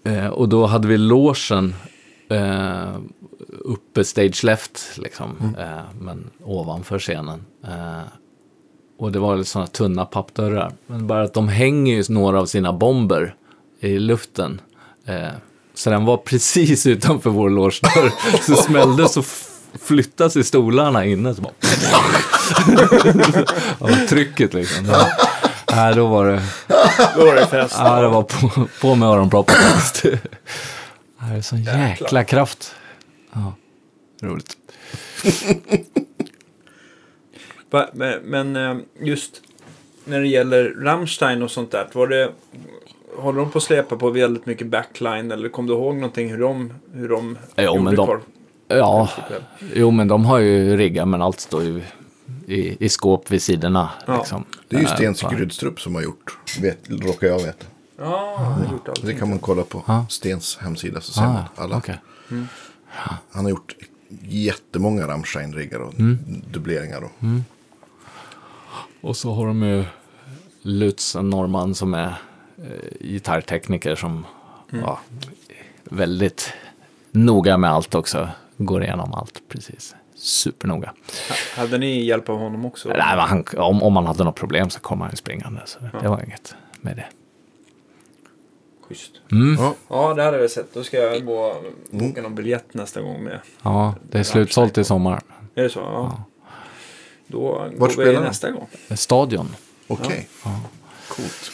[0.04, 1.74] eh, och då hade vi logen
[2.30, 2.94] eh,
[3.64, 7.44] uppe stage left, liksom, eh, men ovanför scenen.
[7.64, 8.00] Eh,
[8.98, 10.72] och det var lite sådana tunna pappdörrar.
[10.86, 13.34] Men bara att de hänger ju några av sina bomber
[13.80, 14.60] i luften.
[15.06, 15.28] Eh,
[15.74, 18.12] så den var precis utanför vår logedörr.
[18.42, 19.22] så smällde så
[19.80, 21.34] flyttas i stolarna inne.
[21.34, 21.52] Så bara...
[23.78, 24.86] Av trycket liksom.
[24.86, 25.08] Ja.
[25.76, 26.42] Nej, då var det,
[27.16, 27.74] Då var det fest.
[27.78, 29.54] ja, det var på, på med öronproppen.
[30.02, 32.74] Det är sån jäkla kraft.
[33.32, 33.52] Ja,
[34.22, 34.56] roligt.
[38.22, 39.42] Men eh, just
[40.04, 41.86] när det gäller Rammstein och sånt där.
[41.92, 42.30] Var det,
[43.16, 45.32] håller de på att släpa på väldigt mycket backline?
[45.32, 48.20] Eller kom du ihåg någonting hur de, hur de Jo, gjorde men de- korv?
[48.68, 49.08] Ja,
[49.74, 51.82] jo men de har ju riggat men allt står ju
[52.46, 53.90] i, i skåp vid sidorna.
[54.06, 54.16] Ja.
[54.18, 54.44] Liksom.
[54.68, 57.66] Det är ju Eh, Sten för- Skrydstrup som har gjort, vet, råkar jag veta.
[57.98, 58.56] Ja,
[58.88, 59.02] allt.
[59.06, 60.06] Det kan man kolla på Ja.
[60.10, 61.76] Stens hemsida så ser Ah, alla.
[61.76, 61.98] okej.
[63.30, 63.74] Han har gjort
[64.22, 66.18] jättemånga Rammstein-riggar och Mm.
[66.52, 67.02] dubbleringar.
[67.04, 67.10] Och,
[69.00, 69.84] Och så har de ju
[70.62, 72.14] Lutz Norman som är
[72.58, 74.26] eh, gitarrtekniker som
[74.70, 75.00] ja,
[75.84, 76.52] väldigt
[77.10, 78.28] noga med allt också.
[78.56, 79.94] Går igenom allt precis.
[80.16, 80.92] Supernoga.
[81.56, 82.88] Hade ni hjälp av honom också?
[82.88, 85.60] Nej, men han, om, om man hade något problem så kom han ju springande.
[85.64, 87.06] Så det var inget med det.
[88.88, 89.12] Schysst.
[89.32, 89.56] Mm.
[89.58, 90.74] ja, Ja, det hade jag sett.
[90.74, 93.40] Då ska jag gå och boka någon biljett nästa gång med.
[93.62, 95.22] Ja, det är slutsålt i sommar.
[95.54, 95.80] Är det så?
[95.80, 96.24] Ja.
[97.26, 98.68] Då Vart går vi nästa gång.
[98.90, 99.56] Stadion.
[99.86, 100.28] Okej.
[101.08, 101.52] Coolt.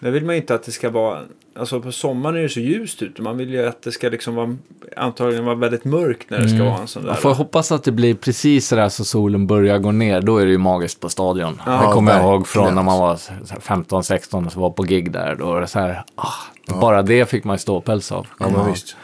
[0.00, 1.24] Det vill man ju inte att det ska vara...
[1.60, 3.22] Alltså på sommaren är det så ljust ute.
[3.22, 4.56] Man vill ju att det ska liksom vara...
[4.96, 7.08] Antagligen vara väldigt mörkt när det ska vara en sån där...
[7.08, 10.20] Man får hoppas att det blir precis sådär så solen börjar gå ner.
[10.20, 11.60] Då är det ju magiskt på stadion.
[11.66, 15.12] Ja, det kommer jag ihåg från när man var 15-16 och så var på gig
[15.12, 15.34] där.
[15.34, 16.34] Då var det så här, ah,
[16.80, 18.26] bara det fick man ju ståpäls av.
[18.38, 18.96] Ja, men visst.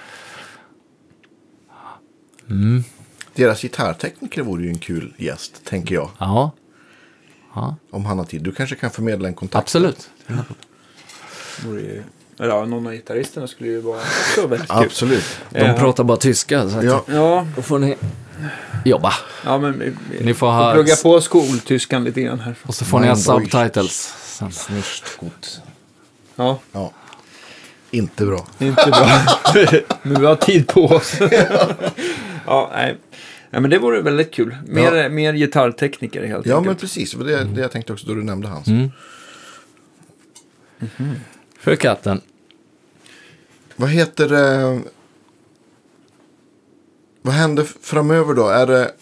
[2.51, 2.85] Mm.
[3.35, 6.11] Deras gitarrtekniker vore ju en kul gäst, tänker jag.
[6.19, 6.51] Ja,
[7.91, 8.43] Om han har tid.
[8.43, 9.63] Du kanske kan förmedla en kontakt.
[9.63, 10.11] absolut.
[10.27, 10.45] Eller
[12.37, 14.79] Ja, någon av gitarristerna skulle ju vara också väldigt kul.
[14.85, 15.25] Absolut.
[15.51, 15.73] De Ja.
[15.79, 16.69] pratar bara tyska.
[16.71, 17.05] Så att Ja.
[17.09, 17.97] Ja, Då får ni
[18.85, 19.13] jobba.
[19.45, 22.55] ja men vi, vi Ni får ha- plugga på skoltyskan lite grann här.
[22.63, 23.53] Och så får ni ha Mein Deutsch.
[23.53, 24.15] subtitles.
[24.39, 24.75] Sen.
[24.77, 25.61] Nicht gut.
[26.37, 26.93] Ja, Ja.
[27.91, 28.47] Inte bra.
[28.59, 29.09] inte bra.
[30.03, 31.15] men vi har tid på oss.
[32.47, 32.97] ja, nej.
[33.51, 34.57] Ja, men det vore väldigt kul.
[34.67, 36.81] Mer, mer gitarrtekniker helt Ja, men enkelt.
[36.81, 37.11] precis.
[37.13, 38.67] Det var det, det jag tänkte också då du nämnde hans.
[41.67, 41.77] Mm.
[41.77, 42.21] För katten.
[43.77, 44.81] Vad heter det?
[47.23, 48.49] Vad händer framöver då?
[48.49, 48.93] Är det,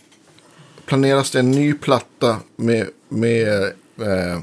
[0.87, 3.65] planeras det en ny platta med, med
[4.01, 4.41] eh,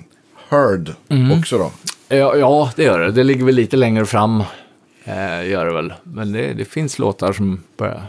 [0.49, 1.39] Heard Mm.
[1.39, 1.71] också då?
[2.15, 3.11] Ja, ja, det gör det.
[3.11, 4.43] Det ligger väl lite längre fram.
[5.03, 5.93] Eh, gör det väl.
[6.03, 8.05] Men det, det finns låtar som börjar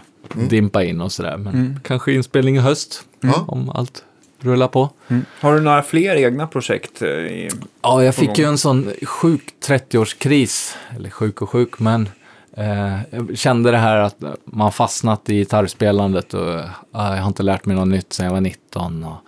[0.49, 1.37] dimpa in och sådär.
[1.37, 3.05] Men kanske inspelning i höst.
[3.47, 4.05] Om allt
[4.45, 4.91] rullar på.
[5.09, 5.25] Mm.
[5.41, 7.03] Har du några fler egna projekt?
[7.03, 7.51] eh, I...
[7.83, 8.37] Ja, jag fick gång.
[8.37, 10.77] ju en sån sjuk 30-årskris.
[10.97, 12.09] Eller sjuk och sjuk, men
[12.57, 17.43] eh, jag kände det här att man fastnat i gitarrspelandet och eh, jag har inte
[17.43, 19.05] lärt mig något nytt sedan jag var 19.
[19.05, 19.19] Och,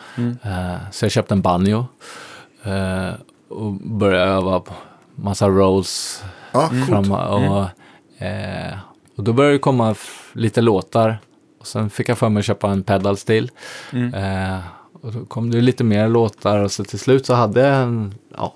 [0.47, 1.87] eh, så jag köpte en banjo
[2.65, 3.11] eh,
[3.49, 4.73] och började öva på
[5.15, 6.87] massa rolls coolt.
[6.87, 7.69] fram och,
[8.25, 8.75] eh,
[9.17, 9.95] och då började det komma
[10.33, 11.19] lite låtar.
[11.61, 13.51] Och sen fick jag för mig att köpa en pedal till.
[13.93, 14.59] Eh,
[15.05, 18.15] och då kom det lite mer låtar och så till slut så hade jag en,
[18.37, 18.55] ja,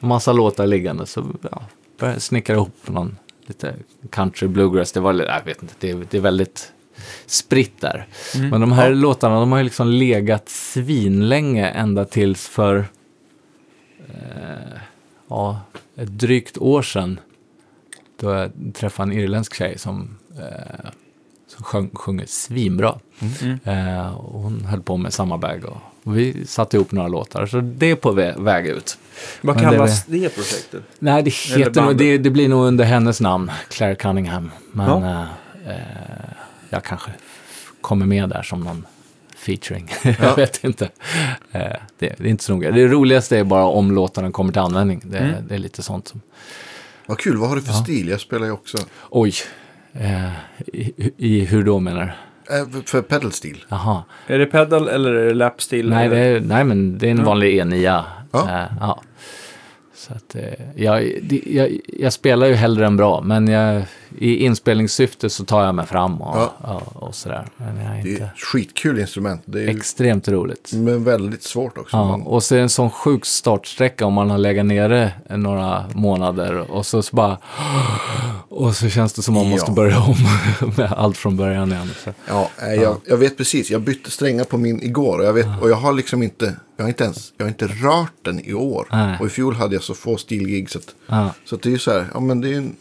[0.00, 1.06] en massa låtar liggande.
[1.06, 1.62] Så ja,
[1.98, 3.16] började snickra ihop någon
[3.46, 3.74] lite
[4.10, 4.92] country bluegrass.
[4.92, 6.72] Det var, jag vet inte, det, är- det är väldigt
[7.26, 8.06] spritt där.
[8.50, 12.84] Men de här låtarna, de har ju liksom legat svinlänge ända tills för
[14.08, 14.78] eh,
[15.28, 15.60] ja,
[15.96, 17.20] ett drygt år sedan.
[18.20, 20.90] Då jag träffade en irländsk tjej som, eh,
[21.56, 22.98] som sjöng, sjunger svinbra.
[23.64, 27.46] Eh, och hon höll på med samma bag och, och vi satte ihop några låtar.
[27.46, 28.98] Så det är på vä- väg ut.
[29.40, 30.82] Vad Men det kallas det, projektet?
[30.98, 34.50] Nej, det, heter nog, det, det blir nog under hennes namn, Claire Cunningham.
[34.72, 35.26] Men Ja.
[35.66, 35.80] eh, eh,
[36.70, 37.10] jag kanske
[37.80, 38.86] kommer med där som någon
[39.36, 39.90] featuring.
[40.20, 40.84] jag vet inte.
[41.52, 41.60] Eh,
[41.98, 42.70] det, det är inte så noga.
[42.70, 45.00] Det roligaste är bara om låtarna kommer till användning.
[45.04, 45.34] Det, Mm.
[45.48, 46.20] det är lite sånt som...
[47.06, 48.08] Vad kul, vad har du för stil?
[48.08, 48.76] Jag spelar ju också.
[49.10, 49.32] Oj.
[50.00, 50.30] Eh,
[50.66, 52.12] i, I hur då menar du?
[52.56, 53.64] Eh, för pedalstil.
[53.68, 54.04] Jaha.
[54.26, 55.88] Är det pedal eller är det lapstil?
[55.90, 58.02] Nej, det är, nej, men det är en vanlig E9.
[58.32, 58.50] Ja.
[58.50, 59.02] Eh, ja.
[59.94, 60.36] Så att,
[60.74, 61.12] jag,
[61.46, 63.82] jag, jag spelar ju hellre än bra, men jag,
[64.18, 66.52] i inspelningssyfte så tar jag mig fram och, Ja.
[66.62, 67.46] ja, och sådär.
[67.56, 68.30] Men jag är Det är inte...
[68.36, 69.42] skitkul instrument.
[69.44, 70.70] Det är Extremt roligt.
[70.74, 71.96] men väldigt svårt också.
[71.96, 75.84] Ja, och så är det en sån sjuk startsträcka om man har legat nere några
[75.94, 77.38] månader och så, så bara...
[78.48, 79.74] Och så känns det som man måste Ja.
[79.74, 80.16] börja om
[80.76, 81.90] med allt från början igen.
[82.04, 82.12] Så.
[82.28, 83.70] ja, jag, jag vet precis.
[83.70, 85.18] Jag bytte strängar på min igår.
[85.18, 87.66] Och jag, vet, och jag har liksom inte, jag har inte ens, jag har inte
[87.66, 88.86] rört den i år.
[88.90, 89.16] Nej.
[89.20, 90.70] Och i fjol hade jag så få stilgig.
[90.70, 90.94] Så, att,
[91.44, 92.76] så att det är ju så här, ja men det är en,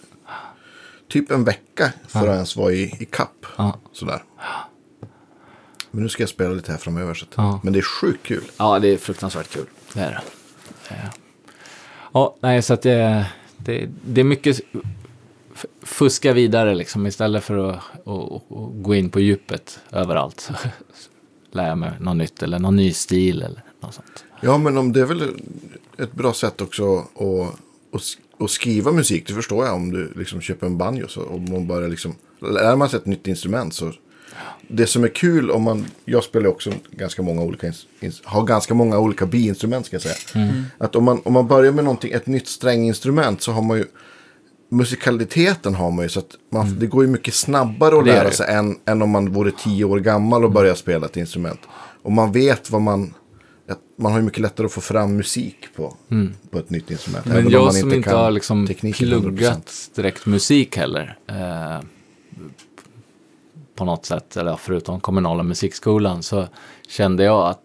[1.10, 3.46] typ en vecka för att ens vara i, i kapp.
[3.58, 3.80] Ja.
[3.92, 4.24] Sådär.
[5.92, 7.14] Men nu ska jag spela lite här framöver.
[7.14, 7.60] Så att, Ja.
[7.64, 8.44] Men det är sjukt kul.
[8.58, 9.66] Ja, det är fruktansvärt kul.
[9.94, 10.10] Det är
[10.90, 10.96] det.
[10.96, 11.10] Eh,
[12.14, 13.26] Ja, nej, så att det,
[13.58, 14.60] det, det är mycket
[15.84, 20.50] fuska vidare liksom istället för att, att, att, att gå in på djupet överallt.
[21.52, 24.26] Lära mig något nytt eller någon ny stil eller något sånt.
[24.42, 25.24] Ja, men om det är väl
[25.98, 27.60] ett bra sätt också att,
[27.96, 28.02] att,
[28.40, 29.28] att skriva musik.
[29.28, 31.08] Det förstår jag om du liksom köper en banjo.
[31.08, 33.92] Så, om man börjar liksom, lär man sig ett nytt instrument så.
[34.68, 37.74] Det som är kul om man, jag spelar också ganska många olika,
[38.24, 40.16] har ganska många olika biinstrument ska jag säga.
[40.78, 43.86] Att om man, om man börjar med någonting, ett nytt stränginstrument så har man ju
[44.70, 48.56] musikaliteten har man ju så att man, det går ju mycket snabbare att lära sig
[48.56, 51.60] än, än om man vore tio år gammal och börjar spela ett instrument.
[52.02, 53.14] Och man vet vad man,
[53.96, 55.96] man har ju mycket lättare att få fram musik på,
[56.50, 57.26] på ett nytt instrument.
[57.26, 59.22] Men jag man som inte har liksom tekniken 100%.
[59.22, 61.18] pluggat direkt musik heller.
[61.28, 61.80] Eh,
[63.76, 66.48] på något sätt, eller förutom kommunala musikskolan, så
[66.88, 67.62] kände jag att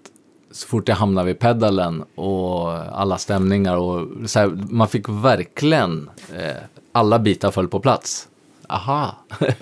[0.51, 6.11] så fort jag hamnade vid pedalen och alla stämningar och så här, man fick verkligen
[6.35, 6.57] eh,
[6.93, 8.29] alla bitar föll på plats.
[8.69, 9.17] Aha!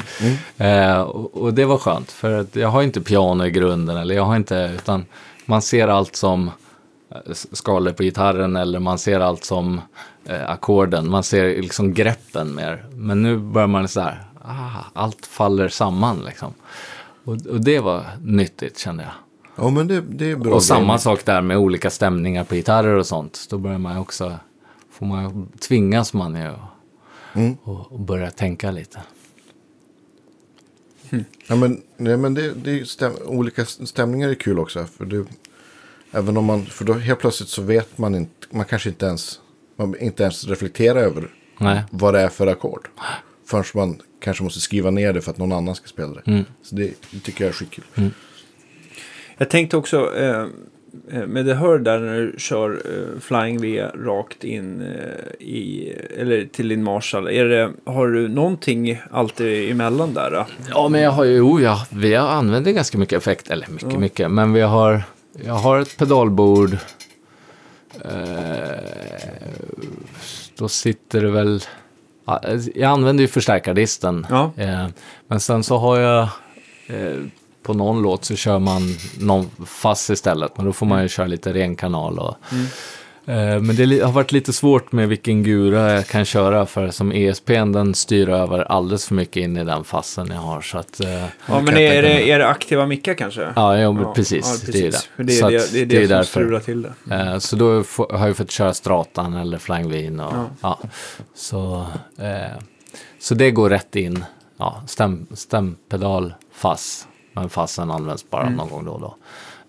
[0.57, 4.15] eh, och, och det var skönt, för att jag har inte piano i grunden, eller
[4.15, 5.07] jag har inte, utan
[5.49, 6.51] man ser allt som
[7.11, 9.81] eh, skalor på gitarren eller man ser allt som
[10.25, 11.11] eh, ackorden.
[11.11, 12.87] Man ser liksom greppen mer.
[12.91, 16.55] Men nu börjar man så här, ah, allt faller samman liksom.
[17.25, 19.13] Och, och det var nyttigt kände jag.
[19.65, 20.55] Ja, men det, det är bra.
[20.55, 20.99] och samma grejer.
[20.99, 23.47] sak där med olika stämningar på gitarrer och sånt.
[23.51, 24.37] Då börjar man också,
[24.93, 26.53] får man, tvingas man ju
[27.35, 27.57] Mm.
[27.63, 29.01] och, och börja tänka lite.
[31.47, 34.85] Ja, men, nej, men det, det är stäm, olika stämningar är kul också.
[34.85, 35.25] För, det,
[36.13, 39.41] även om man, för då helt plötsligt så vet man inte, man kanske inte ens,
[39.77, 41.29] man inte ens reflekterar över
[41.59, 41.83] Nej.
[41.91, 42.89] vad det är för ackord.
[43.47, 46.23] Förrän man kanske måste skriva ner det för att någon annan ska spela det.
[46.27, 46.45] Mm.
[46.63, 47.85] Så det, det tycker jag är skitkul.
[49.37, 50.47] Jag tänkte också eh,
[51.27, 56.45] med det hör där när du kör eh, Flying V rakt in eh, i, eller
[56.45, 57.29] till din Marshall.
[57.29, 60.31] Är det, har du någonting alltid emellan där?
[60.31, 60.47] Då?
[60.71, 63.93] Ja, men jag har ju, jo, ja, vi har använder ganska mycket effekt, eller mycket,
[63.93, 63.99] Ja.
[63.99, 65.03] mycket, men vi har,
[65.45, 66.77] jag har ett pedalbord.
[68.05, 68.79] Eh,
[70.59, 71.61] då sitter det väl,
[72.27, 72.41] ja,
[72.75, 74.27] jag använder ju förstärkardisten.
[74.31, 74.53] Ja.
[74.57, 74.87] Eh,
[75.27, 76.23] men sen så har jag,
[76.87, 77.17] eh,
[77.69, 81.27] på någon låt så kör man någon fass istället, men då får man ju köra
[81.27, 82.37] lite ren kanal och
[83.27, 87.13] Eh, Men det har varit lite svårt med vilken gura jag kan köra för som
[87.13, 90.61] ESPn den styr över alldeles för mycket in i den fassen jag har.
[90.61, 91.11] Så att, eh,
[91.47, 93.49] Ja, men jag är det, är det aktiva mickar kanske?
[93.57, 95.41] ja, ja, men Ja, precis, ja, Det är det.
[95.41, 96.25] Är det, det, är det, som därför.
[96.41, 97.15] strular till det.
[97.15, 100.21] Eh, Så då har jag fått köra Stratan eller Flying Vin.
[100.21, 100.47] Och, Ja.
[100.61, 100.79] ja.
[101.35, 101.87] Så,
[102.19, 102.59] eh,
[103.21, 104.25] så det går rätt in.
[104.59, 107.07] Ja, stäm, stämpedal, fass.
[107.41, 108.55] Men fassen används bara Mm.
[108.55, 109.17] någon gång då och då.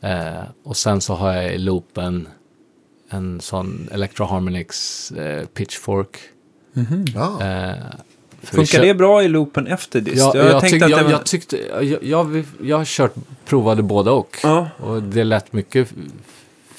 [0.08, 2.28] Eh, och sen så har jag i loopen
[3.10, 6.18] en sån Electro Harmonix eh, Pitchfork.
[7.16, 7.32] Ja.
[7.42, 7.76] Eh,
[8.42, 10.18] för vi Funkar kör- det bra i loopen efter dist?
[10.18, 11.12] Ja, jag, jag, det jag, var...
[11.12, 13.14] jag tyckte, jag, jag, jag har kört,
[13.46, 14.38] provade båda och.
[14.44, 14.68] Ja.
[14.78, 15.90] Och det lät mycket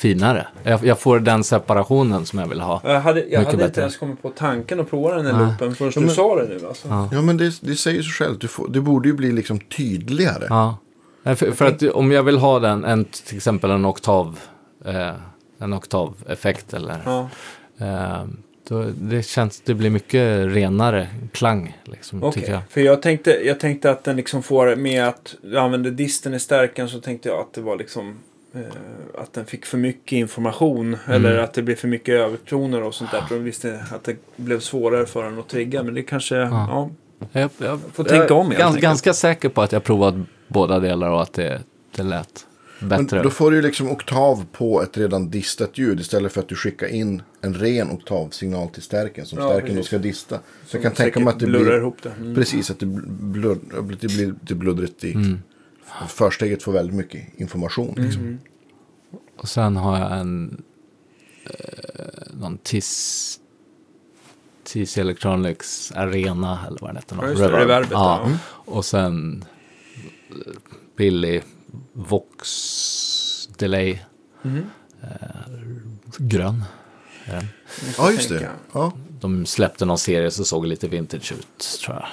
[0.01, 0.47] finare.
[0.63, 2.81] Jag, jag får den separationen som jag vill ha.
[2.85, 5.43] Jag hade, jag hade inte ens kommit på tanken att prova den här Nej.
[5.47, 6.67] loopen förrän Ja, du men- sa det nu.
[6.69, 6.89] Alltså.
[6.89, 7.09] Ja.
[7.13, 8.41] ja, men det, det säger sig självt.
[8.41, 10.47] Du får, det borde ju bli liksom tydligare.
[10.49, 10.77] Ja.
[11.25, 14.39] För, för att om jag vill ha den, en, till exempel en oktav,
[14.85, 15.13] eh,
[15.59, 17.29] en oktaveffekt eller, Ja.
[17.79, 18.25] eh,
[18.69, 22.61] då, det känns, det blir mycket renare klang, liksom, tycker jag.
[22.69, 26.41] för jag tänkte, jag tänkte att den liksom får med att du använder disten i
[26.41, 28.19] stärkan så tänkte jag att det var liksom
[29.19, 33.11] att den fick för mycket information eller att det blev för mycket övertoner och sånt
[33.11, 33.21] där.
[33.21, 35.83] För de visste att det blev svårare för den att trigga.
[35.83, 36.91] Men det kanske, ja,
[37.33, 40.15] Jag, jag får tänka om helt gans, ganska säker på att jag provat
[40.49, 41.61] båda delar och att det,
[41.97, 42.47] det lät
[42.79, 43.23] Men bättre.
[43.23, 46.55] då får du ju liksom oktav på ett redan distat ljud istället för att du
[46.55, 50.37] skickar in en ren oktavsignal till stärken som Ja, stärken då ska dista.
[50.37, 51.77] Så jag Som kan tänka mig att det blir...
[51.77, 52.13] ihop det.
[52.21, 52.35] Mm.
[52.35, 53.59] Precis, att det, blur,
[54.01, 55.13] det blir lite bluddrigt i...
[55.13, 55.39] Mm.
[56.09, 57.95] Försteget får väldigt mycket information.
[57.97, 58.22] Liksom.
[58.22, 58.38] Mm.
[59.36, 60.62] Och sen har jag en
[61.45, 63.36] eh, någon TIS
[64.64, 67.16] TIS Electronics Arena eller vad den heter.
[67.20, 68.20] Ja, just det, reverbet, ja.
[68.24, 68.38] ja.
[68.49, 69.45] Och sen
[70.30, 70.53] eh,
[70.97, 71.43] billig
[71.93, 73.99] Vox Delay
[76.18, 76.64] grön.
[77.24, 77.47] är den.
[77.86, 78.51] Måste Ja, just det.
[78.72, 82.07] Ja, De släppte någon serie som såg lite vintage ut tror jag.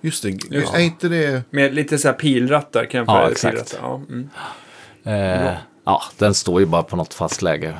[0.00, 0.30] Just det.
[0.50, 1.42] Just Är inte det...
[1.50, 3.54] Med lite så här pilrattar kan jag Ja, exakt.
[3.54, 4.28] pilrattar, Ja, mm.
[5.02, 7.76] Eh, ja, den står ju bara på något fast läge.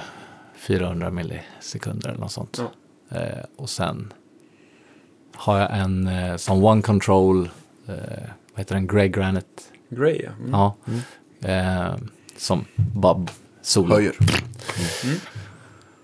[0.56, 2.60] 400 millisekunder eller något sånt.
[3.08, 3.18] Ja.
[3.18, 4.12] Eh, och sen
[5.34, 7.50] har jag en eh, som One Control,
[7.86, 7.94] eh,
[8.52, 9.62] vad heter den, Grey Granite.
[9.88, 10.76] Grey, ja.
[10.86, 11.00] Mm.
[11.40, 11.48] Ja.
[11.48, 11.96] Eh,
[12.36, 13.26] som bara
[13.62, 14.16] solo Höjer.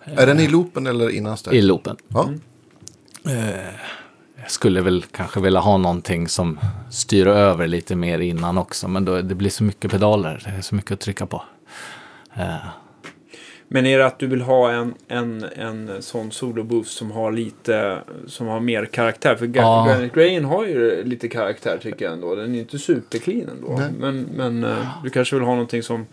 [0.05, 1.97] Är den i loopen eller innan i loopen.
[2.09, 2.31] Ja.
[4.49, 6.59] Skulle väl kanske vilja ha någonting som
[6.91, 8.89] styr över lite mer innan också.
[8.89, 11.43] Men då, det blir så mycket pedaler, det är så mycket att trycka på.
[12.37, 12.55] Eh,
[13.69, 17.99] Men är det att du vill ha en, en, en sån soloboost som har lite,
[18.27, 19.37] som har mer karaktär?
[19.37, 19.53] För Ja.
[19.55, 19.87] ja.
[19.95, 22.35] Granite Grain har ju lite karaktär tycker jag ändå.
[22.35, 23.77] Den är inte superclean ändå.
[23.79, 23.91] Nej.
[23.99, 26.07] Men, men eh, du kanske vill ha någonting som...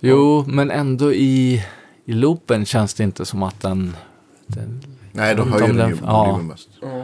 [0.00, 1.64] jo, men ändå i,
[2.04, 3.96] i loopen känns det inte som att den...
[4.46, 4.80] den
[5.12, 6.24] Nej, då höjer den den- ju ja.
[6.24, 6.68] volymen mest.
[6.80, 6.97] Ja.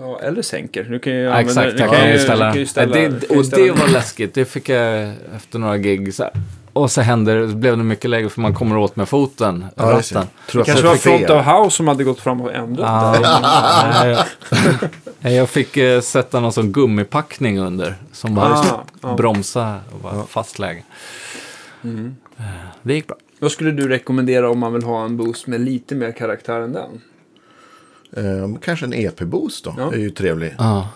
[0.00, 0.84] Ja, eller sänker.
[0.84, 2.46] Du kan ju Ja, använda- exakt, du jag kan ju ställa...
[2.46, 4.34] du kan ju ställa, Ja, det, och ställa- det var läskigt.
[4.34, 6.14] Det fick jag efter några gig.
[6.14, 6.32] Så här.
[6.72, 9.86] Och så hände det, blev det mycket lägre för man kommer åt med foten, Ja,
[9.86, 10.26] det ratten.
[10.52, 10.94] Det kanske var.
[10.96, 14.04] Front of House som hade gått fram och ändrat Ja, där.
[14.04, 14.26] nej,
[15.22, 17.94] jag- jag fick eh, sätta någon sån gummipackning under.
[18.12, 19.14] Som bara Ah, ja.
[19.16, 20.82] bromsa och var fast läge.
[21.84, 22.16] Mm.
[22.38, 22.44] Eh,
[22.82, 23.16] Det gick bra.
[23.40, 26.72] Vad skulle du rekommendera om man vill ha en boost med lite mer karaktär än
[26.72, 27.00] den?
[28.16, 29.74] Eh, kanske en EP-boost då.
[29.78, 29.92] Ja.
[29.92, 30.88] är ju trevlig Ja.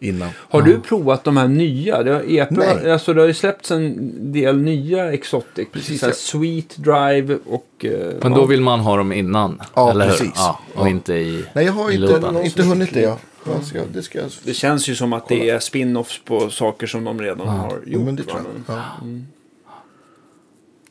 [0.00, 0.28] innan.
[0.36, 2.02] Har du provat de här nya?
[2.02, 2.92] Det har, EP, Nej.
[2.92, 5.68] alltså det har ju släppts en del nya Exotic.
[5.72, 6.16] Precis, Så här ja.
[6.16, 7.84] Sweet Drive och...
[7.84, 7.90] eh,
[8.22, 8.38] Men ja.
[8.38, 9.62] då vill man ha dem innan.
[9.74, 10.10] Ja, eller hur?
[10.12, 10.32] precis.
[10.36, 10.90] Ja, och Ja.
[10.90, 13.00] inte i Nej, jag har i inte, inte hunnit det.
[13.00, 13.18] Ja.
[13.62, 14.30] Ska, det ska jag...
[14.44, 17.92] Det känns ju som att det är spin-offs på saker som de redan har Jo,
[17.92, 18.02] gjort.
[18.04, 18.44] men det tror va?
[18.66, 18.76] jag.
[18.76, 18.82] Ja.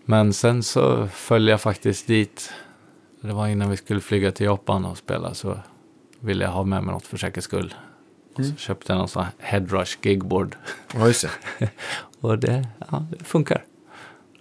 [0.05, 2.51] Men sen så följde jag faktiskt dit.
[3.21, 5.57] Det var innan vi skulle flyga till Japan och spela så
[6.19, 7.73] ville jag ha med mig något för säkerhets skull.
[8.33, 8.51] Och Mm.
[8.51, 10.55] så köpte jag någon sån här Headrush gigboard.
[10.93, 11.27] ja, just
[11.59, 11.69] det.
[12.21, 13.63] Och det, ja, det funkar.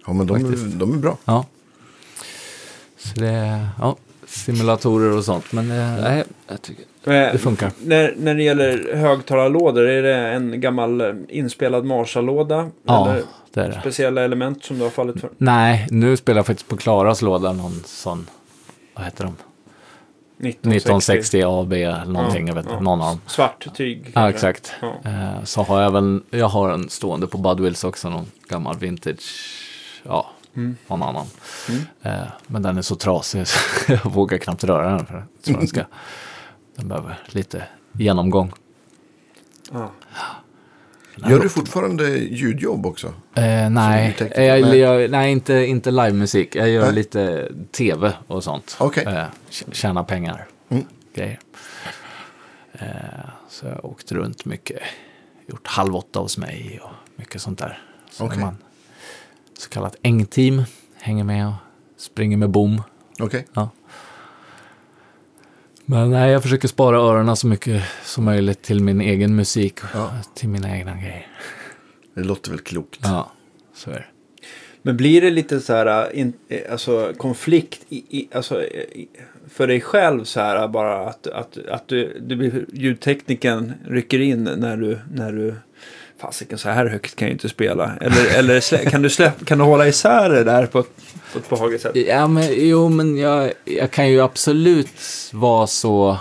[0.07, 1.17] Ja, men de, är, de är bra.
[1.25, 1.45] Ja.
[2.97, 3.95] Så det, ja,
[4.27, 5.51] simulatorer och sånt.
[5.51, 7.71] Men det, nej, jag tycker Eh, det funkar.
[7.83, 12.69] När, när det gäller högtalarlådor, är det en gammal eh, inspelad Marshall-låda?
[12.83, 13.23] Ja, Eller
[13.53, 13.79] det är det.
[13.79, 15.29] speciella element som du har fallit för?
[15.37, 18.27] Nej, nu spelar jag faktiskt på Klaras låda någon sån,
[19.01, 19.35] vad heter de?
[20.49, 23.21] 1960 AB eller någonting, jag vet inte, någon av dem.
[23.27, 24.11] Svart tyg.
[24.15, 24.73] Ja, exakt.
[24.81, 25.09] Ja.
[25.09, 29.53] Eh, Så har jag väl, jag har en stående på Budwills också, någon gammal vintage,
[30.03, 30.77] ja, Mm.
[30.87, 31.25] någon annan.
[31.69, 31.81] Mm.
[32.01, 33.59] Eh, Men den är så trasig så
[33.91, 35.05] jag vågar knappt röra den.
[35.05, 35.83] För jag tror den, ska,
[36.75, 38.51] den behöver lite genomgång.
[39.71, 39.91] Ja.
[41.29, 43.07] Gör du fortfarande ljudjobb också?
[43.35, 46.55] Eh, nej, jag, jag, nej, inte, inte livemusik.
[46.55, 46.93] Jag gör Nej.
[46.93, 48.75] lite tv och sånt.
[48.79, 49.03] Okej.
[49.07, 50.47] Eh, tj- tjäna pengar.
[50.69, 50.83] Mm.
[51.15, 51.39] Grejer.
[52.73, 52.85] Eh,
[53.49, 54.79] så jag har åkt runt mycket.
[55.47, 57.79] Gjort halv åtta hos mig och mycket sånt där.
[58.11, 58.57] Så är man
[59.57, 60.63] så kallat ängteam.
[61.01, 61.53] Hänger med och
[61.97, 62.81] springer med bom.
[63.19, 63.45] Okej.
[65.91, 69.83] Men nej, jag försöker spara öronen så mycket som möjligt till min egen musik.
[69.83, 70.11] och Ja.
[70.35, 71.27] Till mina egna grejer.
[72.15, 72.99] Det låter väl klokt.
[73.03, 73.31] Ja,
[73.73, 74.05] så är det.
[74.81, 79.07] Men blir det lite så här, äh, in, eh, alltså konflikt i, i, alltså, i,
[79.49, 84.43] för dig själv så här bara att, att, att du, du blir, ljudtekniken rycker in
[84.43, 85.55] när du, när du
[86.21, 87.91] fasiken så här högt kan jag inte spela.
[88.01, 90.91] Eller, eller slä, kan, du släpp, kan du hålla isär det där på ett,
[91.33, 91.95] på ett behagligt sätt?
[91.95, 96.17] Ja, men jo, men jag, jag kan ju absolut vara så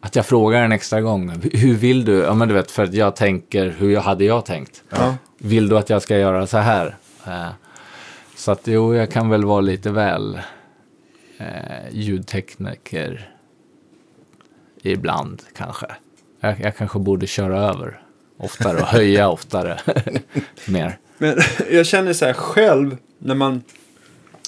[0.00, 1.32] att jag frågar en extra gång.
[1.52, 2.12] Hur vill du?
[2.12, 4.82] Ja, men du vet, för att jag tänker, hur hade jag tänkt?
[4.90, 5.16] Ja.
[5.38, 6.96] Vill du att jag ska göra så här?
[7.26, 7.48] Eh,
[8.36, 10.40] så att jo, jag kan väl vara lite väl
[11.38, 11.46] eh,
[11.90, 13.30] ljudtekniker
[14.82, 15.86] ibland kanske.
[16.40, 18.03] Jag, jag kanske borde köra över
[18.36, 19.80] oftare och höja oftare.
[20.66, 20.98] Mer.
[21.18, 21.38] Men
[21.70, 23.62] jag känner så här själv när man,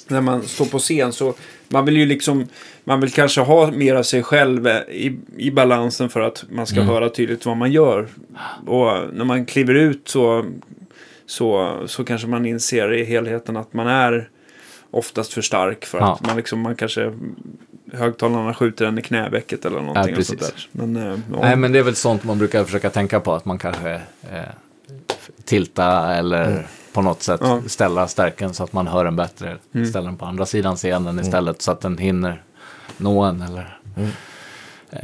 [0.09, 1.34] när man står på scen så
[1.68, 2.47] man vill ju liksom,
[2.84, 6.76] man vill kanske ha mer av sig själv i, i balansen för att man ska
[6.80, 6.89] Mm.
[6.89, 8.09] höra tydligt vad man gör.
[8.66, 10.45] Och när man kliver ut så,
[11.26, 14.28] så, så kanske man inser i helheten att man är
[14.91, 16.12] oftast för stark för Ja.
[16.14, 17.12] att man liksom, man kanske
[17.93, 20.12] högtalarna skjuter en i knävecket eller någonting.
[20.14, 20.28] och precis.
[20.41, 20.68] sånt där.
[20.87, 21.39] Men, eh, ja.
[21.41, 23.93] Nej, men det är väl sånt man brukar försöka tänka på, att man kanske
[24.32, 24.41] eh,
[25.45, 27.62] tilta eller på något sätt Ja.
[27.66, 29.57] ställa stärken så att man hör den bättre.
[29.91, 32.43] Ställa den på andra sidan scenen istället så att den hinner
[32.97, 33.43] nå en.
[33.43, 33.78] Eller,
[34.91, 35.01] eh,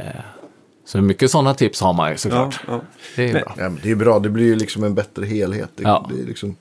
[0.85, 2.59] så mycket sådana tips har man ju ja, såklart.
[2.67, 2.81] ja.
[3.15, 3.53] Det är ju Men- bra.
[3.57, 5.69] Ja, men det är bra, det blir ju liksom en bättre helhet.
[5.75, 6.09] Det, Ja.
[6.13, 6.55] det är liksom,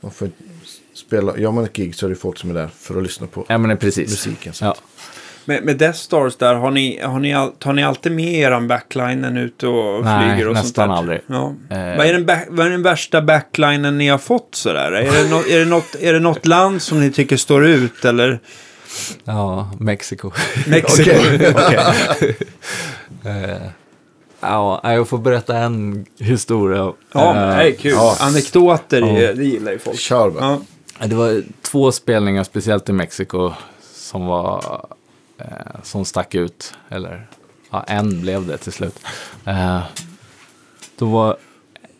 [0.00, 0.30] man får
[0.94, 3.26] spela, gör man ett gig så är det folk som är där för att lyssna
[3.26, 4.10] på Ja, men precis.
[4.10, 4.52] musiken.
[4.52, 4.64] Så.
[4.64, 4.74] Ja.
[5.48, 8.60] Med, med Death Stars där, har ni, har ni, all, tar ni alltid med er
[8.60, 10.96] backlinen ut och Nej, flyger och nästan sånt där?
[10.96, 11.20] aldrig.
[11.26, 11.54] Ja.
[11.70, 11.96] Eh.
[11.96, 12.26] Vad, är den
[12.56, 14.92] vad är den värsta backlinen ni har fått sådär?
[14.92, 18.04] Är det, nå- är, det något, är det något land som ni tycker står ut
[18.04, 18.40] eller?
[19.24, 20.30] Ja, Mexiko.
[20.66, 21.10] Mexiko.
[21.34, 21.54] Okej.
[21.56, 22.36] Okej.
[23.24, 23.56] Eh,
[24.40, 26.92] ja, jag får berätta en historia.
[27.12, 27.92] Ja, Eh, det är kul.
[27.92, 28.16] ja.
[28.20, 29.06] Anekdoter, Ja.
[29.06, 29.98] det- det gillar ju folk.
[29.98, 30.58] Kör bara.
[31.00, 31.06] Ja.
[31.06, 33.52] Det var två spelningar, speciellt i Mexiko,
[33.94, 34.86] som var
[35.38, 36.74] eh, som stack ut.
[36.88, 37.26] Eller
[37.70, 38.98] ja, en blev det till slut.
[39.44, 39.82] Eh,
[40.98, 41.36] då var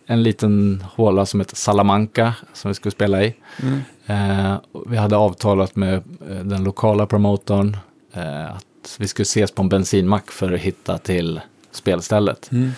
[0.06, 3.34] en liten håla som heter Salamanca som vi skulle spela i.
[3.62, 3.80] Mm.
[4.06, 5.94] Eh, vi hade avtalat med
[6.30, 7.76] eh, den lokala promotorn
[8.12, 12.52] eh, att vi skulle ses på en bensinmack för att hitta till spelstället.
[12.52, 12.70] Mm.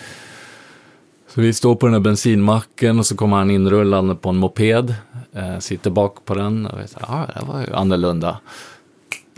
[1.33, 4.95] Så vi står på den här bensinmacken och så kommer han inrullande på en moped.
[5.33, 8.39] Eh, sitter bak på den och vet, ja, det var ju annorlunda.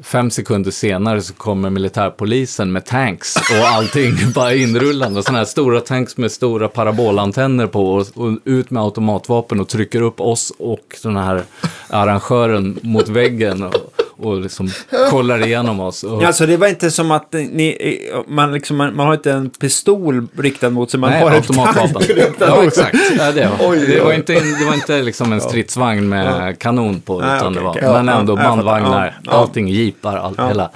[0.04, 5.24] Fem sekunder senare så kommer militärpolisen med tanks och allting bara inrullande.
[5.24, 10.02] Sådana här stora tanks med stora parabolantenner på och, och ut med automatvapen och trycker
[10.02, 11.44] upp oss och den här
[11.88, 13.74] arrangören mot väggen och,
[14.22, 14.70] och liksom
[15.10, 16.04] kollar igenom oss.
[16.04, 19.32] Och, Ja, Alltså det var inte som att ni, man, liksom, man, man har inte
[19.32, 22.02] en pistol riktad mot sig, man Nej, har automatvapen.
[22.40, 22.98] Ja, exakt.
[23.18, 23.70] Ja, det, var.
[23.70, 27.38] Oj, oj, det var inte, det var inte liksom en stridsvagn med kanon på, Nej,
[27.38, 27.96] utan okej, det var.
[27.98, 29.38] Ja, men ändå ja, bandvagnar, Ja, ja.
[29.38, 30.48] allting, jeepar, allt, Ja.
[30.48, 30.70] hela.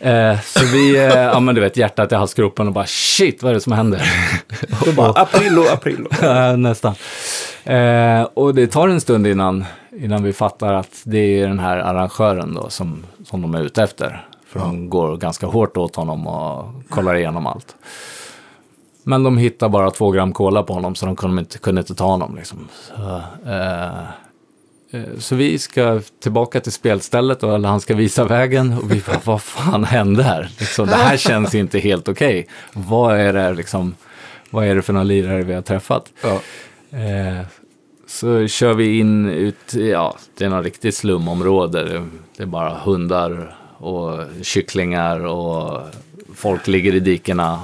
[0.00, 3.50] Eh, så vi, eh, ja men du vet, hjärtat i halsgropen och bara shit, vad
[3.50, 4.02] är det som händer?
[4.84, 6.08] Då bara, aprillo, aprillo.
[6.22, 6.94] Ja, Nästan.
[7.64, 9.64] Eh, och det tar en stund innan,
[9.98, 13.82] innan vi fattar att det är den här arrangören då som, som de är ute
[13.82, 14.26] efter.
[14.46, 17.76] För de går ganska hårt åt honom och kollar igenom allt.
[19.02, 21.94] Men de hittar bara två gram cola på honom så de kunde inte, kunde inte
[21.94, 22.36] ta honom.
[22.36, 22.68] Liksom.
[22.86, 23.98] Så, eh,
[24.90, 29.02] eh, så vi ska tillbaka till spelstället och eller han ska visa vägen och vi
[29.06, 30.50] bara, vad fan hände här?
[30.58, 32.48] Liksom, det här känns inte helt okej.
[32.72, 33.94] Vad är det liksom,
[34.50, 36.12] vad är det för några lirare vi har träffat?
[36.22, 36.40] Ja.
[36.98, 37.46] Eh,
[38.06, 42.04] så kör vi in ut, ja, det är något riktigt slumområde.
[42.36, 45.80] Det, är bara hundar och kycklingar och
[46.34, 47.60] folk ligger i dikena.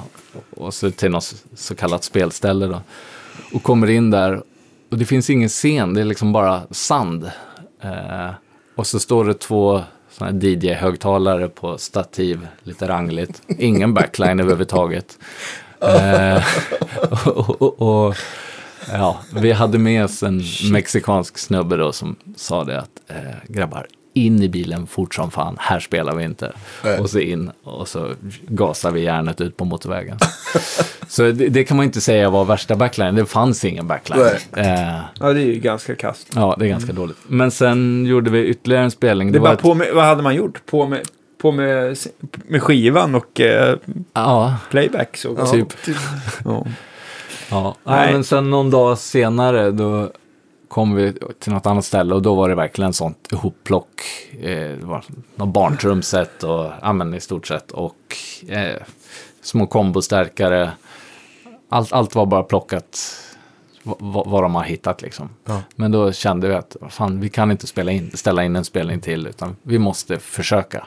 [0.49, 2.81] Och så till något så kallat spelställe då.
[3.53, 4.41] Och kommer in där
[4.93, 7.31] och det finns ingen scen, det är liksom bara sand.
[7.81, 8.29] Eh,
[8.75, 13.41] och så står det två såna här DJ-högtalare på stativ, lite rangligt.
[13.59, 15.17] Ingen backline överhuvudtaget.
[15.83, 16.43] Eh,
[17.27, 18.15] och, och, och,
[18.91, 23.15] ja, vi hade med oss en mexikansk snubbe då som sa det att eh,
[23.47, 26.51] grabbar, in i bilen fort som fan, här spelar vi inte.
[26.83, 26.99] Nej.
[26.99, 28.11] Och så in och så
[28.47, 30.17] gasar vi järnet ut på motorvägen.
[31.07, 34.21] så det, det kan man inte säga var värsta backline, det fanns ingen backline.
[34.57, 36.27] Eh, Ja, det är ju ganska kast.
[36.35, 37.17] ja, det är ganska dåligt.
[37.27, 39.31] Men sen gjorde vi ytterligare en spelning.
[39.31, 40.65] Det var var ett- på med, vad hade man gjort?
[40.65, 40.99] På med,
[41.41, 41.97] på med,
[42.47, 43.75] med skivan och eh,
[44.13, 45.17] Ja, playback.
[45.17, 45.35] Så.
[45.37, 45.67] Ja, Typ.
[46.45, 46.65] Ja.
[47.53, 48.13] Ja, Nej.
[48.13, 50.11] Men sen någon dag senare då
[50.67, 54.01] kom vi till något annat ställe och då var det verkligen sånt ihopplock.
[54.41, 55.03] Eh, det var
[55.35, 58.15] något barntrumset och ja, men i stort sett och
[58.47, 58.81] eh,
[59.41, 60.71] små kombostärkare.
[61.69, 63.19] Allt, allt var bara plockat
[63.83, 65.29] vad, vad de har hittat liksom.
[65.45, 65.61] Ja.
[65.75, 68.99] Men då kände vi att fan, vi kan inte spela in, ställa in en spelning
[68.99, 70.85] till utan vi måste försöka.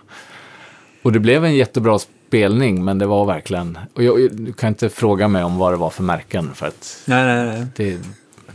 [1.03, 4.69] Och det blev en jättebra spelning men det var verkligen, och jag, jag- du kan
[4.69, 7.67] inte fråga mig om vad det var för märken för att Nej, nej, nej.
[7.77, 7.99] det,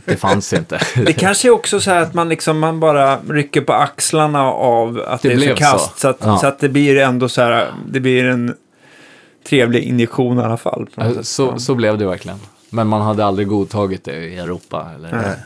[0.04, 0.78] det fanns inte.
[1.06, 5.02] Det kanske är också så här att man, liksom, man bara rycker på axlarna av
[5.06, 5.92] att det, Det är så kast.
[5.94, 6.00] så.
[6.00, 6.38] Så, att, Ja.
[6.38, 8.54] så att det blir ändå så här, det blir en
[9.48, 10.88] trevlig injektion i alla fall.
[11.14, 11.26] sätt.
[11.26, 12.38] så, så blev det verkligen.
[12.70, 14.90] Men man hade aldrig godtagit det i Europa.
[14.94, 15.36] Eller, Nej.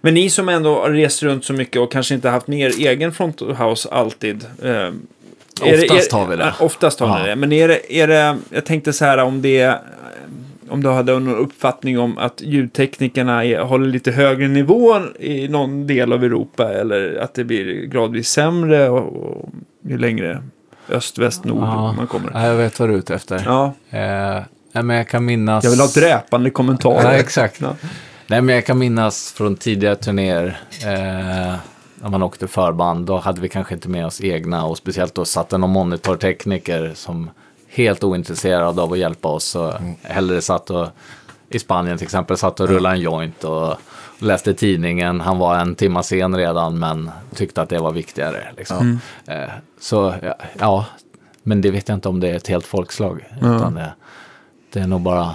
[0.00, 2.88] Men ni som ändå har rest runt så mycket och kanske inte haft med er
[2.88, 4.46] egen front house alltid.
[4.62, 4.88] Eh,
[5.62, 6.54] Oftast är, har vi det.
[6.60, 7.18] Oftast har Ja.
[7.22, 7.36] ni det.
[7.36, 9.74] Men är det, är det, jag tänkte så här om det,
[10.68, 15.86] om du hade någon uppfattning om att ljudteknikerna är, håller lite högre nivå i någon
[15.86, 19.48] del av Europa eller att det blir gradvis sämre och, och
[19.88, 20.42] ju längre
[20.88, 21.92] öst, väst, nord Ja.
[21.92, 22.30] man kommer.
[22.34, 23.42] Ja, jag vet vad du är ute efter.
[23.46, 24.42] Ja, Eh,
[24.72, 25.64] nej, men jag kan minnas...
[25.64, 27.04] jag vill ha dräpande kommentarer.
[27.12, 27.60] Ja, exakt.
[27.60, 27.76] Ja.
[28.26, 30.60] Nej, men jag kan minnas från tidigare turnéer.
[30.86, 31.54] Eh,
[32.00, 33.06] när man åkte förband.
[33.06, 34.66] Då hade vi kanske inte med oss egna.
[34.66, 37.30] Och speciellt då satt det någon monitortekniker som
[37.68, 39.56] helt ointresserad av att hjälpa oss.
[39.56, 39.72] Och
[40.02, 40.88] hellre satt och,
[41.48, 43.44] i Spanien till exempel, satt och rullade en joint.
[43.44, 43.74] Och
[44.18, 45.20] läste tidningen.
[45.20, 46.78] Han var en timma sen redan.
[46.78, 48.52] Men tyckte att det var viktigare.
[48.56, 49.00] Liksom.
[49.26, 50.14] Eh, så
[50.58, 50.86] ja,
[51.42, 53.28] men det vet jag inte om det är ett helt folkslag.
[53.36, 53.92] Utan det,
[54.72, 55.34] det är nog bara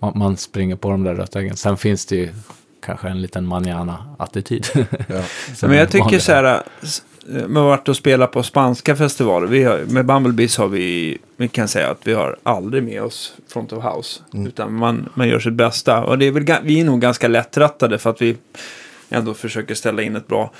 [0.00, 1.56] man, man springer på de där rötäggen.
[1.56, 2.32] Sen finns det ju
[2.80, 4.66] kanske en liten manana-attityd.
[5.08, 5.22] Ja.
[5.62, 7.02] Men jag tycker så här, s-
[7.46, 9.46] man har varit och spelat på spanska festivaler.
[9.46, 13.34] Vi har, med Bumblebees har vi, vi kan säga att vi har aldrig med oss
[13.48, 14.20] front of house.
[14.32, 16.04] Utan man, man gör sitt bästa.
[16.04, 18.36] Och det är väl, vi är nog ganska lättrattade för att vi
[19.10, 20.50] ändå försöker ställa in ett bra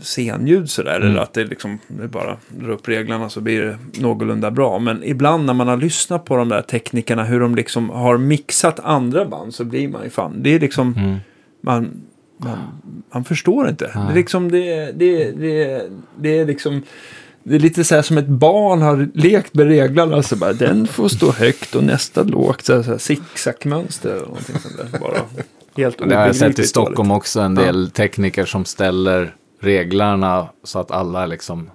[0.00, 0.96] scenljud sådär.
[0.96, 1.08] Mm.
[1.08, 4.78] Eller att det liksom det är bara drar upp reglarna så blir det någorlunda bra.
[4.78, 8.80] Men ibland när man har lyssnat på de där teknikerna, hur de liksom har mixat
[8.80, 11.16] andra band så blir man ju fan, det är liksom, Mm.
[11.60, 11.90] man,
[12.38, 12.58] man,
[13.12, 13.84] man förstår inte.
[13.94, 15.82] Det är liksom, det, det, det,
[16.20, 16.82] det är liksom,
[17.42, 20.22] det är lite så här som ett barn har lekt med reglarna.
[20.22, 22.64] Så bara, den får stå högt och nästa lågt.
[22.66, 24.98] Så här, så här zigzagmönster eller någonting sånt där.
[24.98, 25.18] Bara
[25.76, 27.20] helt Det har jag sett i Stockholm dåligt.
[27.20, 31.70] också, en del tekniker som ställer reglarna så att alla liksom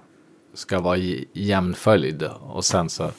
[0.54, 2.22] ska vara i jämnföljd.
[2.40, 3.10] Och sen så,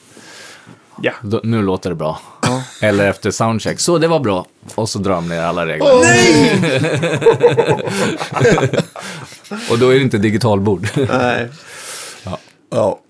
[1.02, 1.12] Ja.
[1.22, 2.20] då, nu låter det bra.
[2.42, 2.62] Ja.
[2.82, 4.46] Eller efter soundcheck, så det var bra.
[4.74, 5.86] Och så drar de ner alla regler.
[9.70, 10.88] och då är det inte digitalbord.
[11.08, 11.48] Nej.
[12.70, 13.00] Ja.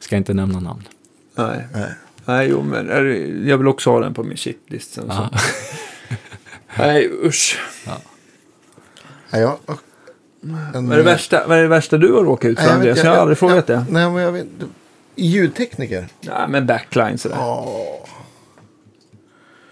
[0.00, 0.88] Ska inte nämna namn.
[1.34, 1.66] Nej.
[1.74, 1.90] Nej.
[2.24, 5.06] Nej, jo, men är det- jag vill också ha den på min shitlist sen.
[5.06, 5.12] Så.
[5.12, 5.30] Ja.
[6.78, 7.58] Nej, usch.
[7.86, 7.96] Ja,
[9.38, 9.58] jag,
[10.42, 12.98] en, Vad är, det värsta, vad är det värsta du har råkat ut för, Andreas?
[12.98, 13.84] vet- Jag har aldrig frågat det.
[13.90, 14.46] Nej, men jag vet
[15.16, 16.08] Ljudtekniker?
[16.20, 17.36] Nej, men backline sådär.
[17.36, 17.68] Ja.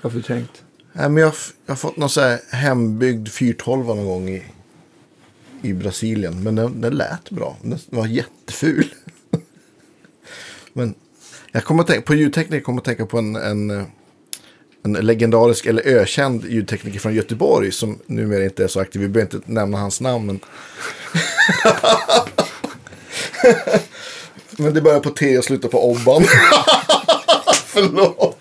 [0.03, 0.63] Varför tänkt?
[0.93, 1.33] Nej, men jag,
[1.67, 4.43] jag har fått någon så här hembyggd 412 någon gång i,
[5.63, 6.43] i Brasilien.
[6.43, 7.57] Men den, den lät bra.
[7.63, 8.95] Den var jätteful.
[10.73, 10.95] men
[11.53, 13.83] jag kommer att tänka, på ljudtekniker kommer jag att tänka på en, en, eh,
[14.83, 17.73] en legendarisk eller ökänd ljudtekniker från Göteborg.
[17.73, 19.03] Som numera inte är så aktiv.
[19.03, 20.27] Vi behöver inte nämna hans namn.
[20.27, 20.41] Men,
[24.65, 26.25] men det börjar på T och slutar på Obban.
[27.67, 28.39] Förlåt.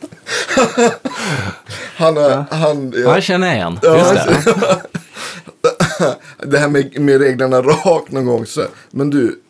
[1.95, 3.79] Han är, han, Ja, jag känner igen.
[3.81, 4.81] Ja, Just det.
[6.47, 8.45] det här med, med reglerna rakt någon gång.
[8.45, 8.65] Så.
[8.91, 9.41] Men du,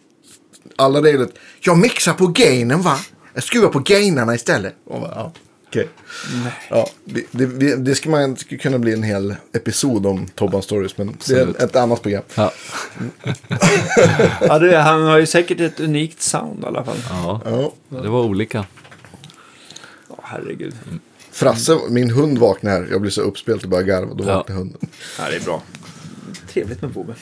[0.76, 1.28] alla regler.
[1.60, 3.00] Jag mixar på gainen va?
[3.34, 4.76] Jag skruvar på gainarna istället.
[4.86, 5.32] Och ja,
[5.70, 5.88] okej.
[6.70, 10.98] Ja, det, det, det ska man skulle kunna bli en hel episod om Tobban Stories.
[10.98, 11.56] Men det är Absolut.
[11.62, 12.24] ett annat program.
[12.36, 12.52] Ja.
[14.42, 16.98] Ja, det, han har ju säkert ett unikt sound i alla fall.
[17.10, 17.72] ja, Ja.
[18.02, 18.66] det var olika.
[20.10, 20.76] Ja, herregud.
[21.32, 22.88] Frasse, min hund vaknar här.
[22.92, 24.14] Jag blir så uppspelt och börjar garva.
[24.14, 24.36] Då Ja.
[24.36, 24.80] vaknar hunden.
[25.20, 25.62] Ja, det är bra.
[26.54, 27.14] Trevligt med Bobe.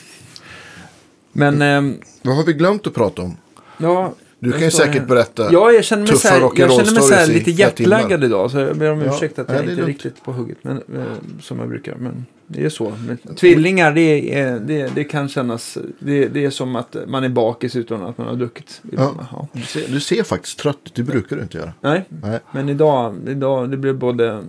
[1.32, 3.36] Men, ehm, Vad har vi glömt att prata om?
[3.78, 4.14] ja.
[4.40, 5.52] Du kan ju säkert berätta.
[5.52, 7.50] Ja, jag känner mig, tuffa så här, jag känner mig så här stories i lite
[7.50, 8.50] jetlaggad idag.
[8.50, 9.14] Så jag ber om Ja.
[9.14, 9.88] ursäkt att Nej, jag inte lugnt.
[9.88, 10.58] riktigt på hugget.
[10.62, 11.02] Men, eh,
[11.40, 11.94] som jag brukar.
[11.94, 12.92] Men det är så.
[13.06, 15.78] Men, tvillingar, det, är, det, det kan kännas...
[15.98, 18.80] Det, det är som att man är bakis utan att man har druckit.
[18.92, 19.14] Ja.
[19.32, 19.48] Ja.
[19.52, 20.94] Du, ser, du ser faktiskt trött ut.
[20.94, 21.72] Det brukar du inte göra.
[21.80, 22.38] Nej, Nej.
[22.52, 24.42] men idag, idag det blir både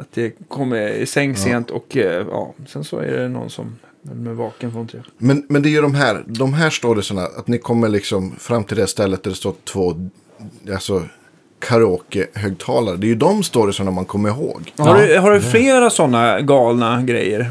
[0.00, 3.76] att det kommer i säng sent och eh, ja, sen så är det någon som
[4.08, 5.00] är vaken från tre.
[5.18, 8.64] Men, men det är ju de här, de här storiesarna, att ni kommer liksom fram
[8.64, 10.08] till det stället där det står två
[10.72, 11.04] alltså,
[11.58, 12.96] karaoke-högtalare.
[12.96, 14.72] Det är ju de storiesarna man kommer ihåg.
[14.78, 15.06] Har, Ja.
[15.06, 17.50] du, har du flera sådana galna grejer?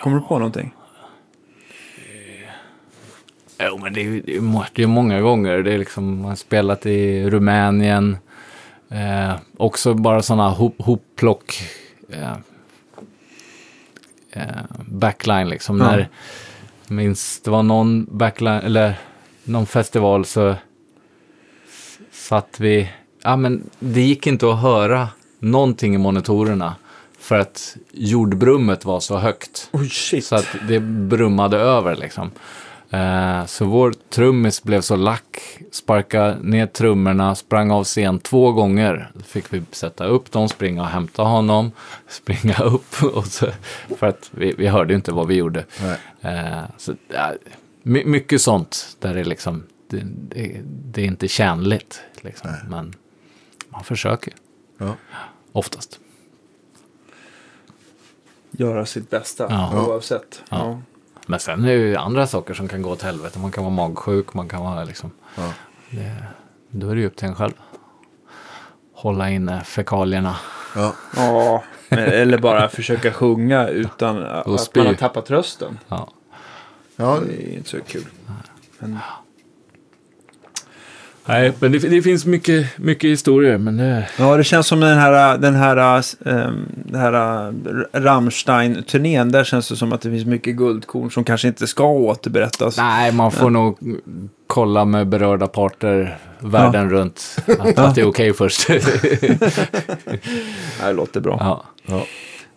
[0.00, 0.74] Kommer du på någonting?
[3.60, 4.22] Jo, men det är, ju-
[4.74, 5.58] det är, många gånger.
[5.58, 8.16] Det är liksom, man har spelat i Rumänien.
[8.90, 11.62] Eh, också bara sådana hop, hopplock.
[12.12, 12.36] Eh, eh,
[14.86, 15.80] backline liksom.
[15.80, 15.90] Ja.
[15.90, 16.08] När,
[16.86, 18.98] jag minns, det var någon backline, eller
[19.44, 20.54] någon festival så
[22.12, 22.90] satt vi,
[23.22, 25.08] ja men det gick inte att höra
[25.38, 26.74] någonting i monitorerna.
[27.18, 29.70] För att jordbrummet var så högt.
[29.90, 30.24] Shit.
[30.24, 32.30] Så att det brummade över liksom.
[32.92, 39.10] Eh, så vår trummis blev så lack, sparkade ner trummorna, sprang av scen två gånger.
[39.14, 41.72] Då fick vi sätta upp dem, springa och hämta honom,
[42.08, 43.02] springa upp.
[43.02, 43.46] Och så,
[43.98, 45.64] för att vi, vi hörde ju inte vad vi gjorde.
[46.20, 47.32] Eh, så, ja,
[47.82, 52.00] my, mycket sånt där det liksom, det, det, det är inte tjänligt.
[52.20, 52.50] Liksom.
[52.68, 52.94] Men
[53.68, 54.34] man försöker,
[54.78, 54.94] Ja.
[55.52, 55.98] oftast.
[58.50, 59.86] Göra sitt bästa Ja.
[59.86, 60.42] oavsett.
[60.50, 60.80] Ja.
[61.26, 63.38] Men sen är det ju andra saker som kan gå åt helvete.
[63.38, 65.10] Man kan vara magsjuk, man kan vara liksom...
[65.36, 65.52] Ja.
[65.90, 66.14] Det,
[66.70, 67.52] då är det ju upp till en själv.
[68.94, 70.36] Hålla inne fekalierna.
[70.76, 70.92] Ja.
[71.16, 74.46] Ja, eller bara försöka sjunga utan att
[74.76, 75.78] man har tappat rösten.
[75.88, 76.08] Ja.
[76.96, 78.04] Ja, Det är inte så kul.
[78.78, 78.98] Men,
[81.26, 84.08] Nej, men det, det finns mycket, mycket historier, men det...
[84.18, 87.12] ja, det känns som den här, den här, ähm, den här
[87.92, 89.32] Rammstein-turnén.
[89.32, 92.76] Där känns det som att det finns mycket guldkorn som kanske inte ska återberättas.
[92.76, 93.78] Nej, man får nog
[94.46, 97.36] kolla med berörda parter världen runt.
[97.58, 98.66] Att, att det är okej först.
[98.66, 98.82] Det
[100.92, 101.36] låter bra.
[101.40, 101.64] ja.
[101.86, 102.06] ja.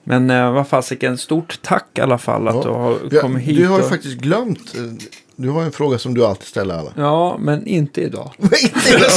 [0.07, 2.61] Men äh, vad fasiken, stort tack i alla fall att Ja.
[2.63, 3.57] du har Ja, kommit hit.
[3.57, 3.89] Du har ju och...
[3.89, 4.73] faktiskt glömt.
[5.37, 6.91] Eh, Du har en fråga som du alltid ställer alla.
[6.97, 8.31] Ja, men inte idag.
[8.39, 8.79] Inte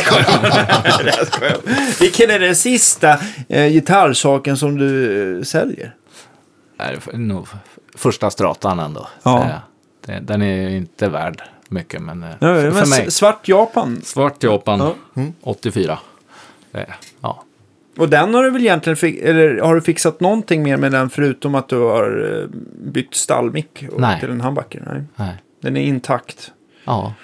[1.22, 2.00] skojar.
[2.00, 5.94] Vilken är den sista eh, gitarrsaken som du eh, säljer?
[6.78, 7.46] Nej, det är nog
[7.96, 9.08] första stratan ändå.
[9.22, 9.46] Ja.
[10.06, 13.10] Det, den är inte värd mycket, men, eh, Ja, för, men mig.
[13.10, 14.00] Svart Japan.
[14.04, 15.22] Svart Japan, Ja.
[15.42, 15.98] 84.
[16.72, 16.86] Det,
[17.20, 17.44] ja.
[17.98, 21.10] Och den har du väl egentligen, fi- eller har du fixat någonting mer med den
[21.10, 22.48] förutom att du har eh,
[22.92, 24.20] bytt stallmick och- Nej.
[24.20, 24.82] till en handbacker?
[24.86, 25.02] Nej.
[25.16, 25.34] Nej.
[25.60, 26.52] Den är intakt.
[26.84, 27.14] Ja,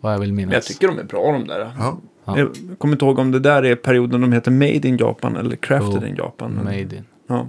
[0.00, 0.48] vad jag vill minnas.
[0.48, 1.72] Men jag tycker de är bra de där.
[1.78, 1.98] Ja.
[2.24, 2.38] Ja.
[2.38, 5.56] Jag kommer inte ihåg om det där är perioden de heter Made in Japan eller
[5.56, 6.60] Crafted Jo, in Japan.
[6.64, 7.04] Made in.
[7.26, 7.46] Ja.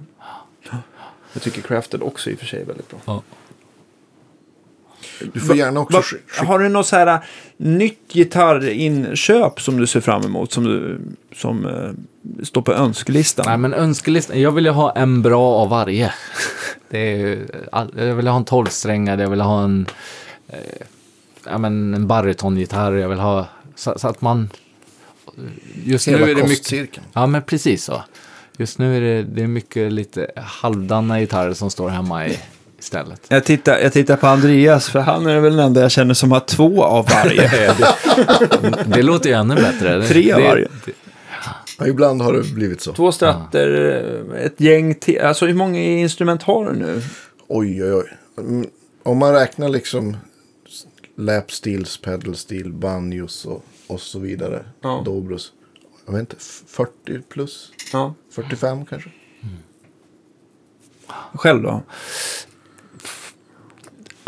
[1.33, 2.99] Jag tycker Crafted också i och för sig är väldigt bra.
[3.05, 3.21] Ja.
[5.33, 7.19] Du får gärna också Va, har du något så här äh,
[7.57, 10.51] nytt gitarrinköp som du ser fram emot?
[10.51, 11.01] Som, du,
[11.35, 13.45] som eh, står på önskelistan?
[13.47, 14.41] Nej, men önskelistan.
[14.41, 16.13] Jag vill ju ha en bra av varje.
[16.91, 17.45] Det är,
[17.95, 19.85] jag vill ha en tolvsträngad, jag vill ha en,
[20.47, 20.57] eh,
[21.45, 24.49] ja, men en barytongitarr, jag vill ha så, så att man...
[25.83, 26.99] Just Hela nu är det mycket...
[27.13, 28.03] Ja, men precis så.
[28.57, 32.39] Just nu är det, det är mycket lite halvdana gitarrer som står hemma i,
[32.79, 33.21] istället.
[33.27, 36.31] Jag, tittar, jag tittar på Andreas, för han är väl den enda jag känner som
[36.31, 37.41] har två av varje.
[38.61, 39.97] det, det låter ju ännu bättre.
[39.97, 40.67] Det, Tre av varje.
[40.85, 40.91] det-
[41.81, 42.93] Ja, ibland har det blivit så.
[42.93, 43.67] Två stratter,
[44.37, 45.21] ett gäng till.
[45.21, 47.01] Alltså hur många instrument har du nu?
[47.47, 48.17] Oj, oj, oj.
[48.37, 48.67] Mm,
[49.03, 50.17] Om man räknar liksom
[51.17, 54.65] lap steels, pedal steel, banjos och, och så vidare.
[54.81, 55.01] Ja.
[55.05, 55.51] Dobros.
[56.05, 56.35] Jag vet inte,
[56.67, 57.71] 40 plus?
[57.93, 58.13] Ja.
[58.35, 59.09] 45 kanske?
[61.33, 61.83] Själv då?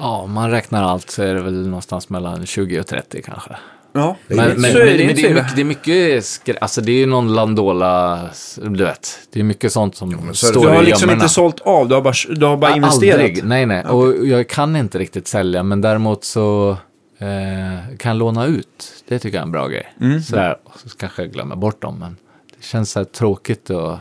[0.01, 3.55] Ja, om man räknar allt så är det väl någonstans mellan 20 och 30 kanske.
[3.93, 6.57] Ja, Men, men, men, det men det, är mycket, det är mycket skrä...
[6.61, 8.19] Alltså det är ju någon Landola,
[8.55, 9.19] du vet.
[9.33, 10.35] Det är mycket sånt som det.
[10.35, 11.23] står Du har i liksom gömmorna.
[11.23, 13.19] inte sålt av, du har bara, du har bara Ja, investerat.
[13.21, 13.83] Aldrig, nej nej.
[13.85, 16.69] Och jag kan inte riktigt sälja, men däremot så
[17.17, 19.03] eh, kan jag låna ut.
[19.07, 19.93] Det tycker jag är en bra grej.
[20.01, 20.21] Mm.
[20.21, 22.17] Sådär, och så kanske jag glömmer bort dem, men
[22.57, 23.99] det känns så här tråkigt att,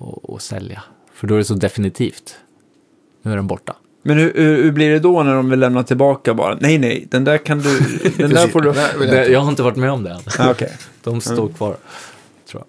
[0.00, 0.82] att, att sälja.
[1.14, 2.36] För då är det så definitivt.
[3.22, 3.74] Nu är den borta.
[4.02, 6.56] Men hur, hur, hur blir det då när de vill lämna tillbaka bara?
[6.60, 7.78] Nej, nej, den där kan du...
[8.16, 8.68] Den där får du...
[8.68, 9.32] Jag Det, inte.
[9.32, 10.20] jag har inte varit med om det än.
[10.38, 10.72] Ah, Okej.
[11.02, 11.76] De står kvar,
[12.50, 12.64] tror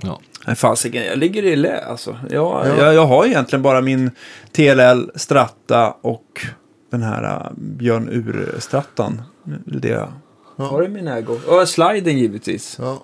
[0.00, 0.10] jag.
[0.10, 0.20] Ja.
[0.46, 2.18] Nej, fasiken, jag ligger i lä alltså.
[2.30, 2.76] Jag, Ja.
[2.78, 4.10] jag, jag har egentligen bara min
[4.52, 6.46] TLL, Stratta och
[6.90, 9.22] den här uh, Björn Ur-strattan.
[9.64, 10.08] Det jag
[10.56, 11.38] har i min ägo.
[11.46, 12.76] Och sliden givetvis.
[12.80, 13.02] Ja.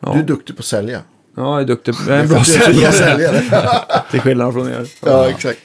[0.00, 0.12] Ja.
[0.12, 1.00] Du är duktig på att sälja.
[1.36, 1.94] Ja, jag är duktig.
[2.08, 2.92] Jag är en bra säljare.
[2.92, 3.42] säljare.
[4.10, 4.88] Till skillnad från er.
[5.00, 5.58] ja, exakt.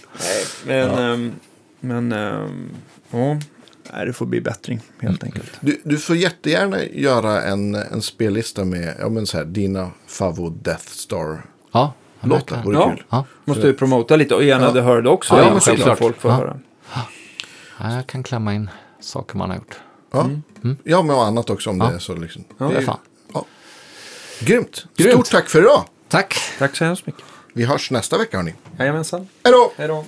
[0.65, 1.32] Men, ehm,
[1.80, 2.69] men ehm,
[3.11, 3.38] ja.
[3.93, 5.51] Nej, det får bli bättring helt enkelt.
[5.61, 10.49] Du, du får jättegärna göra en, en spellista med ja, men så här, dina favvo
[10.49, 11.45] Death Star-låtar.
[11.72, 12.63] Ja, ja, verkligen.
[12.63, 12.89] Vore Ja.
[12.89, 13.03] kul.
[13.09, 14.72] Ja, Måste du promota lite och gärna Ja.
[14.72, 15.36] det hörde också.
[15.36, 15.95] Ja, Ja, men.
[15.97, 16.38] Folk får Ja.
[16.38, 16.59] höra.
[17.80, 18.69] Ja, jag kan klämma in
[19.01, 19.76] saker man har gjort.
[20.13, 20.30] Ja.
[20.84, 21.88] ja, men och annat också om Ja.
[21.89, 22.15] det är så.
[22.15, 22.43] Liksom.
[22.57, 22.97] Det Det är är- fan.
[24.45, 24.85] Grymt.
[24.97, 25.11] Grymt.
[25.13, 25.85] Stort tack för idag.
[26.09, 26.39] Tack!
[26.59, 27.23] Tack så hemskt mycket.
[27.53, 28.53] Vi hörs nästa vecka hörni.
[28.79, 29.27] Jajamensan.
[29.43, 29.71] Hej då!
[29.77, 30.05] Hej då.